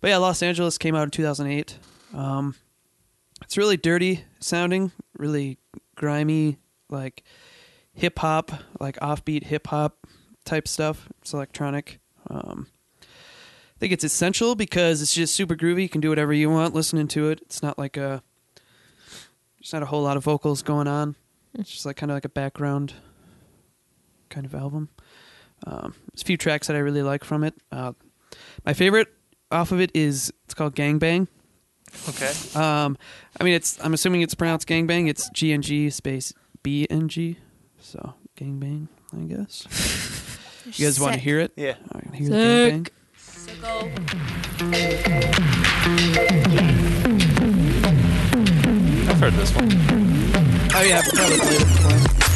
but 0.00 0.08
yeah, 0.08 0.16
Los 0.18 0.42
Angeles 0.42 0.78
came 0.78 0.94
out 0.94 1.04
in 1.04 1.10
2008. 1.10 1.78
Um, 2.14 2.54
it's 3.42 3.56
really 3.56 3.76
dirty 3.76 4.24
sounding, 4.40 4.92
really 5.16 5.58
grimy, 5.96 6.58
like 6.88 7.24
hip 7.92 8.18
hop, 8.18 8.52
like 8.80 8.96
offbeat 8.96 9.44
hip 9.44 9.66
hop 9.68 10.06
type 10.44 10.68
stuff. 10.68 11.08
It's 11.20 11.32
electronic. 11.32 11.98
Um, 12.30 12.68
I 13.04 13.78
think 13.78 13.92
it's 13.92 14.04
essential 14.04 14.54
because 14.54 15.02
it's 15.02 15.14
just 15.14 15.34
super 15.34 15.54
groovy. 15.54 15.82
You 15.82 15.88
can 15.88 16.00
do 16.00 16.08
whatever 16.08 16.32
you 16.32 16.50
want 16.50 16.74
listening 16.74 17.08
to 17.08 17.28
it. 17.28 17.40
It's 17.42 17.62
not 17.62 17.78
like 17.78 17.96
a. 17.96 18.22
There's 19.58 19.72
not 19.72 19.82
a 19.82 19.86
whole 19.86 20.02
lot 20.02 20.16
of 20.16 20.24
vocals 20.24 20.62
going 20.62 20.86
on. 20.86 21.16
It's 21.54 21.70
just 21.70 21.86
like 21.86 21.96
kind 21.96 22.10
of 22.10 22.16
like 22.16 22.24
a 22.24 22.30
background 22.30 22.94
kind 24.30 24.46
of 24.46 24.54
album. 24.54 24.88
Um, 25.66 25.94
there's 26.12 26.22
a 26.22 26.24
few 26.24 26.36
tracks 26.36 26.68
that 26.68 26.76
I 26.76 26.80
really 26.80 27.02
like 27.02 27.24
from 27.24 27.42
it. 27.42 27.54
Uh, 27.72 27.92
my 28.64 28.72
favorite 28.72 29.08
off 29.50 29.72
of 29.72 29.80
it 29.80 29.90
is 29.94 30.32
it's 30.44 30.54
called 30.54 30.74
Gangbang. 30.74 31.28
Okay. 32.08 32.32
Um, 32.54 32.98
I 33.40 33.44
mean, 33.44 33.54
it's 33.54 33.82
I'm 33.82 33.94
assuming 33.94 34.22
it's 34.22 34.34
pronounced 34.34 34.68
Gangbang. 34.68 35.08
It's 35.08 35.28
G 35.30 35.52
N 35.52 35.62
G 35.62 35.90
space 35.90 36.34
B 36.62 36.86
N 36.90 37.08
G. 37.08 37.38
So 37.80 38.14
Gangbang, 38.36 38.88
I 39.16 39.20
guess. 39.22 39.66
You 40.74 40.84
guys 40.84 41.00
want 41.00 41.14
to 41.14 41.18
hear 41.18 41.40
it? 41.40 41.52
Yeah. 41.56 41.76
All 41.94 42.02
right, 42.04 42.14
hear 42.14 42.28
Sick. 42.28 42.92
Gangbang. 42.92 43.88
I've 49.08 49.18
heard 49.18 49.32
this 49.32 49.54
one. 49.54 49.68
Oh 50.74 50.82
yeah, 50.82 50.98
I've 50.98 51.04
probably 51.14 51.38
played 51.38 51.60
it 51.62 51.66
before. 51.66 52.27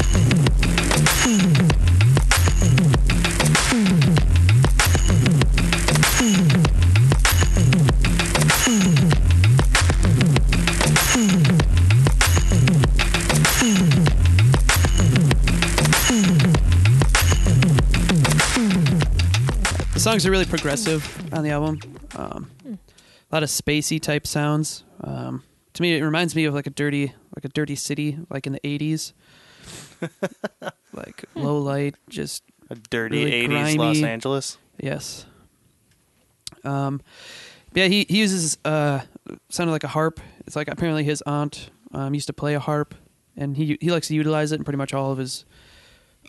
Songs 20.02 20.26
are 20.26 20.30
really 20.30 20.44
progressive 20.44 21.32
on 21.32 21.44
the 21.44 21.50
album. 21.50 21.78
Um, 22.16 22.50
a 22.66 23.34
lot 23.34 23.42
of 23.42 23.48
spacey 23.48 24.00
type 24.00 24.26
sounds. 24.26 24.84
Um, 25.02 25.42
to 25.74 25.82
me, 25.82 25.96
it 25.96 26.02
reminds 26.02 26.34
me 26.34 26.44
of 26.44 26.54
like 26.54 26.66
a 26.66 26.70
dirty, 26.70 27.12
like 27.36 27.44
a 27.44 27.48
dirty 27.48 27.76
city, 27.76 28.18
like 28.28 28.46
in 28.46 28.52
the 28.52 28.60
'80s, 28.60 29.12
like 30.92 31.24
low 31.34 31.58
light, 31.58 31.94
just 32.08 32.42
A 32.70 32.74
dirty 32.74 33.24
Really 33.24 33.48
80s 33.48 33.76
Los. 33.78 34.02
Angeles. 34.02 34.58
yes. 34.80 35.26
Um, 36.64 37.00
yeah, 37.74 37.86
he 37.86 38.04
he 38.08 38.18
uses 38.18 38.58
uh, 38.64 39.00
sounded 39.48 39.72
like 39.72 39.84
a 39.84 39.88
harp. 39.88 40.20
It's 40.46 40.56
like 40.56 40.68
apparently 40.68 41.04
his 41.04 41.22
aunt 41.22 41.70
um, 41.92 42.12
used 42.14 42.26
to 42.26 42.32
play 42.32 42.54
a 42.54 42.60
harp, 42.60 42.94
and 43.36 43.56
he 43.56 43.78
he 43.80 43.90
likes 43.90 44.08
to 44.08 44.14
utilize 44.14 44.52
it 44.52 44.56
in 44.56 44.64
pretty 44.64 44.76
much 44.78 44.92
all 44.92 45.10
of 45.12 45.18
his 45.18 45.44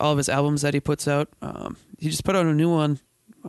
all 0.00 0.12
of 0.12 0.18
his 0.18 0.28
albums 0.28 0.62
that 0.62 0.74
he 0.74 0.80
puts 0.80 1.06
out. 1.06 1.28
Um, 1.42 1.76
he 1.98 2.08
just 2.08 2.24
put 2.24 2.34
out 2.34 2.46
a 2.46 2.54
new 2.54 2.70
one 2.70 2.98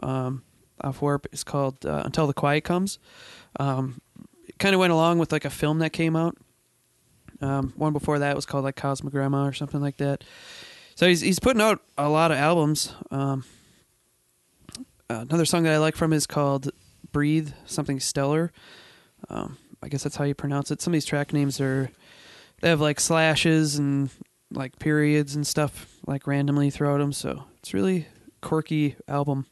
um, 0.04 0.44
off 0.82 1.02
Warp 1.02 1.28
is 1.32 1.44
called 1.44 1.86
uh, 1.86 2.04
Until 2.06 2.28
the 2.28 2.34
Quiet 2.34 2.64
Comes. 2.64 3.00
Um, 3.60 4.02
it 4.48 4.58
kind 4.60 4.74
of 4.74 4.80
went 4.80 4.94
along 4.94 5.20
with 5.20 5.32
like 5.32 5.46
a 5.46 5.50
film 5.50 5.80
that 5.80 5.92
came 5.92 6.16
out. 6.16 6.38
Um, 7.42 7.74
one 7.76 7.94
before 7.94 8.20
that 8.20 8.36
was 8.36 8.46
called 8.46 8.64
like 8.64 8.76
Cosmogramma 8.76 9.50
or 9.50 9.54
something 9.54 9.82
like 9.82 9.98
that. 9.98 10.24
So 10.96 11.08
he's 11.08 11.22
he's 11.22 11.40
putting 11.40 11.62
out 11.62 11.82
a 11.98 12.08
lot 12.08 12.32
of 12.32 12.38
albums. 12.38 12.94
Um, 13.12 13.44
another 15.10 15.46
song 15.46 15.64
that 15.64 15.74
I 15.74 15.78
like 15.78 15.96
from 15.96 16.14
is 16.14 16.26
called 16.26 16.72
"Breathe," 17.12 17.52
something 17.66 18.00
stellar. 18.00 18.54
Um, 19.30 19.58
I 19.84 19.90
guess 19.90 20.04
that's 20.04 20.16
how 20.16 20.24
you 20.24 20.34
pronounce 20.34 20.72
it. 20.72 20.82
Some 20.82 20.94
of 20.94 20.96
these 20.96 21.06
track 21.06 21.34
names 21.34 21.60
are 21.60 21.90
they 22.62 22.70
have 22.70 22.82
like 22.82 23.00
slashes 23.00 23.78
and 23.78 24.10
like 24.52 24.80
periods 24.80 25.36
and 25.36 25.46
stuff 25.46 25.98
like 26.08 26.28
randomly 26.28 26.70
throughout 26.70 27.00
them. 27.00 27.12
So 27.12 27.44
it's 27.60 27.74
really 27.74 28.08
quirky 28.42 28.96
album. 29.08 29.46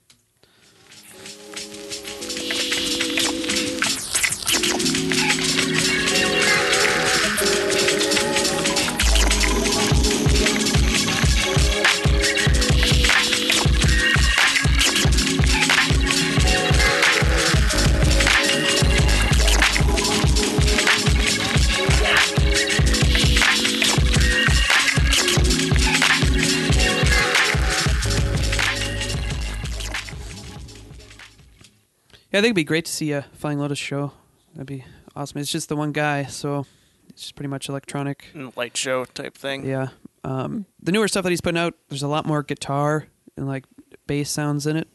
Yeah, 32.34 32.40
I 32.40 32.42
think 32.42 32.46
it'd 32.52 32.56
be 32.56 32.64
great 32.64 32.86
to 32.86 32.92
see 32.92 33.12
a 33.12 33.22
Flying 33.34 33.60
Lotus 33.60 33.78
show. 33.78 34.12
That'd 34.56 34.66
be 34.66 34.84
awesome. 35.16 35.40
It's 35.40 35.52
just 35.52 35.70
the 35.70 35.76
one 35.76 35.92
guy, 35.92 36.24
so 36.26 36.66
it's 37.10 37.22
just 37.22 37.36
pretty 37.36 37.50
much 37.50 37.70
electronic. 37.70 38.26
Light 38.56 38.76
show 38.76 39.06
type 39.06 39.38
thing. 39.38 39.68
Yeah. 39.68 39.90
Um, 40.24 40.66
the 40.82 40.92
newer 40.92 41.08
stuff 41.08 41.24
that 41.24 41.30
he's 41.30 41.42
putting 41.42 41.60
out, 41.60 41.76
there's 41.90 42.02
a 42.02 42.08
lot 42.08 42.26
more 42.26 42.42
guitar 42.42 43.06
and 43.38 43.48
like 43.48 43.66
bass 44.08 44.32
sounds 44.32 44.66
in 44.66 44.78
it. 44.78 44.88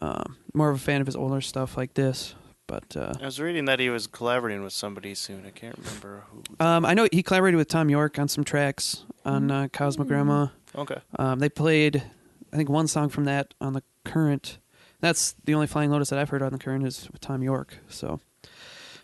Um, 0.00 0.36
more 0.52 0.70
of 0.70 0.76
a 0.76 0.80
fan 0.80 1.00
of 1.00 1.06
his 1.06 1.14
older 1.14 1.40
stuff 1.40 1.76
like 1.76 1.94
this, 1.94 2.34
but 2.66 2.96
uh, 2.96 3.14
I 3.20 3.26
was 3.26 3.38
reading 3.40 3.66
that 3.66 3.78
he 3.78 3.88
was 3.90 4.08
collaborating 4.08 4.64
with 4.64 4.72
somebody 4.72 5.14
soon. 5.14 5.44
I 5.46 5.50
can't 5.50 5.78
remember 5.78 6.24
who. 6.30 6.42
um, 6.58 6.84
I 6.84 6.94
know 6.94 7.06
he 7.12 7.22
collaborated 7.22 7.56
with 7.58 7.68
Thom 7.68 7.88
Yorke 7.88 8.18
on 8.18 8.26
some 8.26 8.42
tracks 8.42 9.04
on 9.24 9.48
uh, 9.52 9.68
Cosmogramma. 9.68 10.50
Okay. 10.74 10.96
Um, 11.20 11.38
they 11.38 11.48
played, 11.48 12.02
I 12.52 12.56
think, 12.56 12.68
one 12.68 12.88
song 12.88 13.10
from 13.10 13.26
that 13.26 13.54
on 13.60 13.74
the 13.74 13.84
current. 14.04 14.58
That's 15.04 15.34
the 15.44 15.52
only 15.52 15.66
Flying 15.66 15.90
Lotus 15.90 16.08
that 16.08 16.18
I've 16.18 16.30
heard 16.30 16.40
on 16.40 16.50
the 16.52 16.58
current 16.58 16.86
is 16.86 17.10
with 17.12 17.20
Thom 17.20 17.42
Yorke. 17.42 17.76
So 17.90 18.20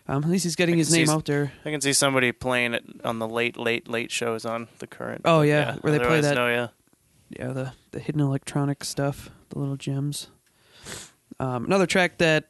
um, 0.07 0.23
at 0.23 0.29
least 0.31 0.45
he's 0.45 0.55
getting 0.55 0.75
his 0.75 0.91
name 0.91 1.09
out 1.09 1.25
there. 1.25 1.51
I 1.63 1.69
can 1.69 1.79
see 1.79 1.93
somebody 1.93 2.31
playing 2.31 2.73
it 2.73 2.83
on 3.05 3.19
the 3.19 3.27
late, 3.27 3.55
late, 3.55 3.87
late 3.87 4.09
shows 4.09 4.43
on 4.43 4.67
the 4.79 4.87
current. 4.87 5.21
Oh, 5.25 5.41
but 5.41 5.47
yeah, 5.47 5.75
where 5.81 5.93
they 5.93 5.99
play 6.03 6.19
that- 6.21 6.33
No, 6.33 6.47
yeah. 6.47 6.67
yeah, 7.29 7.53
the 7.53 7.73
the 7.91 7.99
hidden 7.99 8.19
electronic 8.19 8.83
stuff, 8.83 9.29
the 9.49 9.59
little 9.59 9.75
gems. 9.75 10.29
Um, 11.39 11.65
another 11.65 11.85
track 11.85 12.17
that 12.17 12.45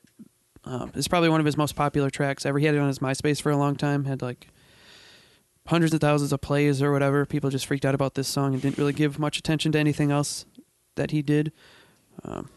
um, 0.63 0.93
is 0.95 1.09
probably 1.09 1.27
one 1.27 1.41
of 1.41 1.45
his 1.45 1.57
most 1.57 1.75
popular 1.75 2.09
tracks 2.09 2.45
ever. 2.45 2.57
He 2.57 2.65
had 2.65 2.75
it 2.75 2.79
on 2.79 2.87
his 2.87 2.99
MySpace 2.99 3.41
for 3.41 3.51
a 3.51 3.57
long 3.57 3.75
time. 3.75 4.05
Had 4.05 4.21
like 4.21 4.47
hundreds 5.67 5.93
of 5.93 5.99
thousands 5.99 6.31
of 6.31 6.39
plays 6.39 6.81
or 6.81 6.93
whatever. 6.93 7.25
People 7.25 7.49
just 7.49 7.65
freaked 7.65 7.83
out 7.83 7.95
about 7.95 8.13
this 8.13 8.29
song 8.29 8.53
and 8.53 8.61
didn't 8.61 8.77
really 8.77 8.93
give 8.93 9.19
much 9.19 9.37
attention 9.37 9.73
to 9.73 9.77
anything 9.77 10.09
else 10.09 10.45
that 10.95 11.11
he 11.11 11.21
did. 11.21 11.51
Um, 12.23 12.47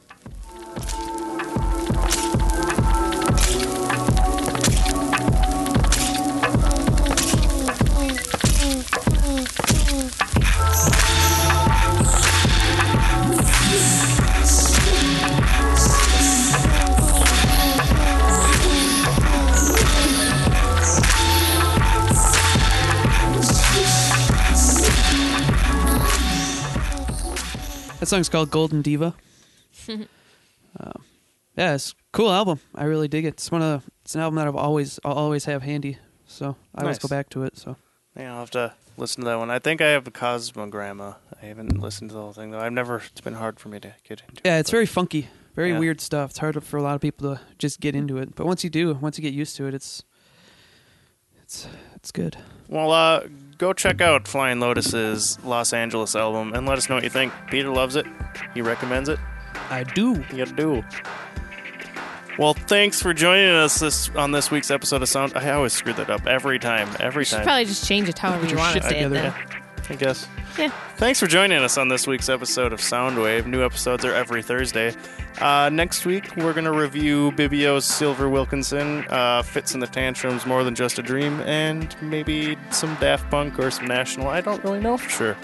that 28.04 28.10
song's 28.10 28.28
called 28.28 28.50
Golden 28.50 28.82
Diva. 28.82 29.14
um, 30.80 31.02
yeah, 31.56 31.74
it's 31.74 31.92
a 31.92 31.94
cool 32.12 32.30
album. 32.32 32.60
I 32.74 32.84
really 32.84 33.08
dig 33.08 33.24
it. 33.24 33.28
It's 33.34 33.50
one 33.50 33.62
of 33.62 33.82
the, 33.84 33.90
it's 34.02 34.14
an 34.14 34.20
album 34.20 34.36
that 34.36 34.46
I've 34.48 34.56
always 34.56 34.98
I'll 35.04 35.12
always 35.12 35.44
have 35.44 35.62
handy. 35.62 35.98
So 36.26 36.56
I 36.74 36.82
always 36.82 36.96
Nice. 36.96 37.02
go 37.02 37.08
back 37.08 37.28
to 37.30 37.42
it. 37.44 37.56
So 37.56 37.76
Yeah, 38.16 38.32
I'll 38.32 38.40
have 38.40 38.50
to 38.52 38.72
listen 38.96 39.22
to 39.24 39.30
that 39.30 39.38
one. 39.38 39.50
I 39.50 39.58
think 39.58 39.80
I 39.80 39.88
have 39.88 40.04
the 40.04 40.10
Cosmogramma. 40.10 41.16
I 41.40 41.46
haven't 41.46 41.78
listened 41.80 42.10
to 42.10 42.14
the 42.16 42.22
whole 42.22 42.32
thing 42.32 42.50
though. 42.50 42.60
I've 42.60 42.72
never. 42.72 42.96
It's 42.96 43.20
been 43.20 43.34
hard 43.34 43.60
for 43.60 43.68
me 43.68 43.78
to 43.80 43.94
get 44.08 44.22
into. 44.28 44.42
yeah, 44.44 44.56
it, 44.56 44.60
it's 44.60 44.70
but- 44.70 44.76
very 44.76 44.86
funky, 44.86 45.28
very 45.54 45.70
Yeah. 45.72 45.78
weird 45.78 46.00
stuff. 46.00 46.30
It's 46.30 46.38
hard 46.38 46.62
for 46.64 46.76
a 46.76 46.82
lot 46.82 46.94
of 46.96 47.00
people 47.00 47.34
to 47.36 47.40
just 47.58 47.78
get 47.80 47.94
into 47.94 48.18
it. 48.18 48.34
But 48.34 48.46
once 48.46 48.64
you 48.64 48.70
do, 48.70 48.94
once 48.94 49.18
you 49.18 49.22
get 49.22 49.34
used 49.34 49.54
to 49.56 49.66
it, 49.66 49.74
it's 49.74 50.02
it's 51.42 51.68
it's 51.94 52.10
good. 52.10 52.36
Well, 52.68 52.90
uh, 52.92 53.28
go 53.58 53.72
check 53.74 54.00
out 54.00 54.26
Flying 54.26 54.58
Lotus's 54.60 55.38
Los 55.44 55.72
Angeles 55.72 56.16
album 56.16 56.54
and 56.54 56.66
let 56.66 56.78
us 56.78 56.88
know 56.88 56.94
what 56.96 57.04
you 57.04 57.10
think. 57.10 57.32
Peter 57.50 57.68
loves 57.68 57.94
it. 57.96 58.06
He 58.54 58.62
recommends 58.62 59.08
it. 59.08 59.18
I 59.70 59.84
do. 59.84 60.24
You 60.32 60.46
do. 60.46 60.84
Well, 62.38 62.54
thanks 62.54 63.00
for 63.00 63.14
joining 63.14 63.48
us 63.50 63.78
this 63.78 64.10
on 64.10 64.32
this 64.32 64.50
week's 64.50 64.70
episode 64.70 65.02
of 65.02 65.08
Sound. 65.08 65.32
I 65.36 65.50
always 65.52 65.72
screw 65.72 65.92
that 65.94 66.10
up 66.10 66.26
every 66.26 66.58
time. 66.58 66.88
Every 66.98 67.20
You 67.20 67.24
should 67.26 67.36
time. 67.36 67.44
probably 67.44 67.64
just 67.66 67.86
change 67.86 68.08
it 68.08 68.18
however 68.18 68.46
you 68.46 68.56
want 68.56 68.76
to 68.76 68.82
say 68.82 68.88
it 69.00 69.08
together. 69.08 69.14
then. 69.14 69.34
I 69.90 69.94
guess. 69.96 70.26
Yeah. 70.58 70.70
Thanks 70.96 71.20
for 71.20 71.26
joining 71.26 71.58
us 71.58 71.76
on 71.78 71.88
this 71.88 72.06
week's 72.06 72.28
episode 72.28 72.72
of 72.72 72.80
Soundwave. 72.80 73.46
New 73.46 73.62
episodes 73.64 74.04
are 74.04 74.14
every 74.14 74.42
Thursday. 74.42 74.94
Uh, 75.40 75.68
next 75.70 76.06
week, 76.06 76.34
we're 76.36 76.52
going 76.54 76.64
to 76.64 76.72
review 76.72 77.32
Bibio's 77.32 77.84
Silver 77.84 78.28
Wilkinson, 78.28 79.04
uh, 79.10 79.42
Fitz 79.42 79.74
and 79.74 79.82
the 79.82 79.86
Tantrums, 79.86 80.46
More 80.46 80.64
Than 80.64 80.74
Just 80.74 80.98
a 80.98 81.02
Dream, 81.02 81.40
and 81.40 81.94
maybe 82.00 82.56
some 82.70 82.94
Daft 83.00 83.28
Punk 83.30 83.58
or 83.58 83.70
some 83.70 83.86
National. 83.86 84.28
I 84.28 84.40
don't 84.40 84.62
really 84.64 84.80
know 84.80 84.96
for 84.96 85.10
sure. 85.10 85.36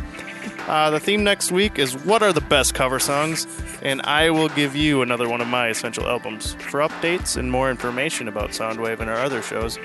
Uh, 0.71 0.89
the 0.89 1.01
theme 1.01 1.25
next 1.25 1.51
week 1.51 1.81
is 1.81 1.97
What 2.05 2.23
are 2.23 2.33
the 2.33 2.41
best 2.41 2.75
cover 2.75 3.01
songs? 3.01 3.45
And 3.83 4.01
I 4.03 4.31
will 4.31 4.49
give 4.51 4.77
you 4.77 5.03
another 5.03 5.29
one 5.29 5.41
of 5.41 5.49
my 5.49 5.67
essential 5.67 6.07
albums. 6.07 6.55
For 6.61 6.79
updates 6.79 7.37
and 7.37 7.51
more 7.51 7.73
information 7.73 8.29
about 8.29 8.51
Soundwave 8.51 9.01
and 9.01 9.11
our 9.11 9.17
other 9.17 9.43
shows, 9.43 9.81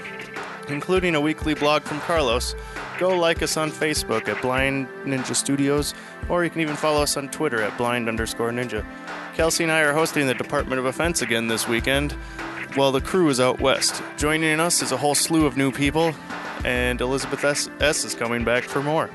including 0.67 1.15
a 1.15 1.19
weekly 1.19 1.55
blog 1.55 1.81
from 1.81 1.99
Carlos, 2.01 2.53
go 2.99 3.17
like 3.17 3.41
us 3.41 3.57
on 3.57 3.71
Facebook 3.71 4.29
at 4.29 4.39
Blind 4.43 4.87
Ninja 5.05 5.35
Studios, 5.35 5.95
or 6.29 6.43
you 6.43 6.51
can 6.51 6.61
even 6.61 6.75
follow 6.75 7.01
us 7.01 7.17
on 7.17 7.29
Twitter 7.29 7.63
at 7.63 7.75
blind 7.79 8.07
underscore 8.07 8.51
ninja. 8.51 8.85
Kelsey 9.33 9.63
and 9.63 9.71
I 9.71 9.81
are 9.81 9.93
hosting 9.93 10.27
the 10.27 10.35
Department 10.35 10.77
of 10.77 10.85
Offense 10.85 11.23
again 11.23 11.47
this 11.47 11.67
weekend, 11.67 12.11
while 12.75 12.91
the 12.91 13.01
crew 13.01 13.27
is 13.29 13.39
out 13.39 13.59
west. 13.59 14.03
Joining 14.17 14.59
us 14.59 14.83
is 14.83 14.91
a 14.91 14.97
whole 14.97 15.15
slew 15.15 15.47
of 15.47 15.57
new 15.57 15.71
people, 15.71 16.13
and 16.63 17.01
Elizabeth 17.01 17.43
S, 17.43 17.71
S 17.79 18.05
is 18.05 18.13
coming 18.13 18.43
back 18.43 18.65
for 18.65 18.83
more. 18.83 19.09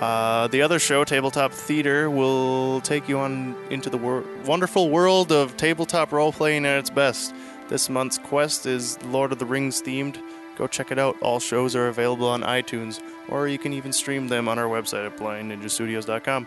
Uh, 0.00 0.46
the 0.48 0.62
other 0.62 0.78
show, 0.78 1.02
Tabletop 1.02 1.52
Theater, 1.52 2.08
will 2.08 2.80
take 2.82 3.08
you 3.08 3.18
on 3.18 3.56
into 3.70 3.90
the 3.90 3.98
wor- 3.98 4.24
wonderful 4.44 4.90
world 4.90 5.32
of 5.32 5.56
tabletop 5.56 6.12
role 6.12 6.32
playing 6.32 6.64
at 6.66 6.78
its 6.78 6.90
best. 6.90 7.34
This 7.68 7.90
month's 7.90 8.18
quest 8.18 8.64
is 8.64 9.00
Lord 9.04 9.32
of 9.32 9.38
the 9.38 9.44
Rings 9.44 9.82
themed. 9.82 10.18
Go 10.56 10.66
check 10.66 10.92
it 10.92 10.98
out. 10.98 11.16
All 11.20 11.40
shows 11.40 11.74
are 11.74 11.88
available 11.88 12.28
on 12.28 12.42
iTunes, 12.42 13.00
or 13.28 13.48
you 13.48 13.58
can 13.58 13.72
even 13.72 13.92
stream 13.92 14.28
them 14.28 14.48
on 14.48 14.58
our 14.58 14.66
website 14.66 15.06
at 15.06 15.16
blindninjastudios.com. 15.16 16.46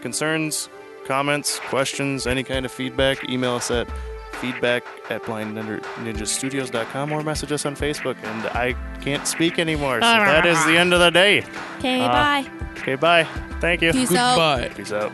Concerns, 0.00 0.68
comments, 1.04 1.58
questions, 1.58 2.26
any 2.26 2.44
kind 2.44 2.64
of 2.64 2.72
feedback, 2.72 3.28
email 3.28 3.54
us 3.54 3.70
at 3.70 3.88
feedback 4.42 4.84
at 5.08 5.22
blindninjastudios.com 5.22 7.12
or 7.12 7.22
message 7.22 7.52
us 7.52 7.64
on 7.64 7.76
Facebook. 7.76 8.16
And 8.24 8.46
I 8.48 8.74
can't 9.00 9.26
speak 9.26 9.58
anymore, 9.58 9.96
so 10.02 10.06
that 10.08 10.44
is 10.44 10.62
the 10.66 10.76
end 10.76 10.92
of 10.92 11.00
the 11.00 11.10
day. 11.10 11.44
Okay, 11.78 12.00
Uh, 12.02 12.08
bye. 12.08 12.46
Okay, 12.78 12.96
bye. 12.96 13.24
Thank 13.60 13.80
you. 13.82 13.92
Peace 13.92 14.14
out. 14.14 14.74
Peace 14.74 14.92
out. 14.92 15.12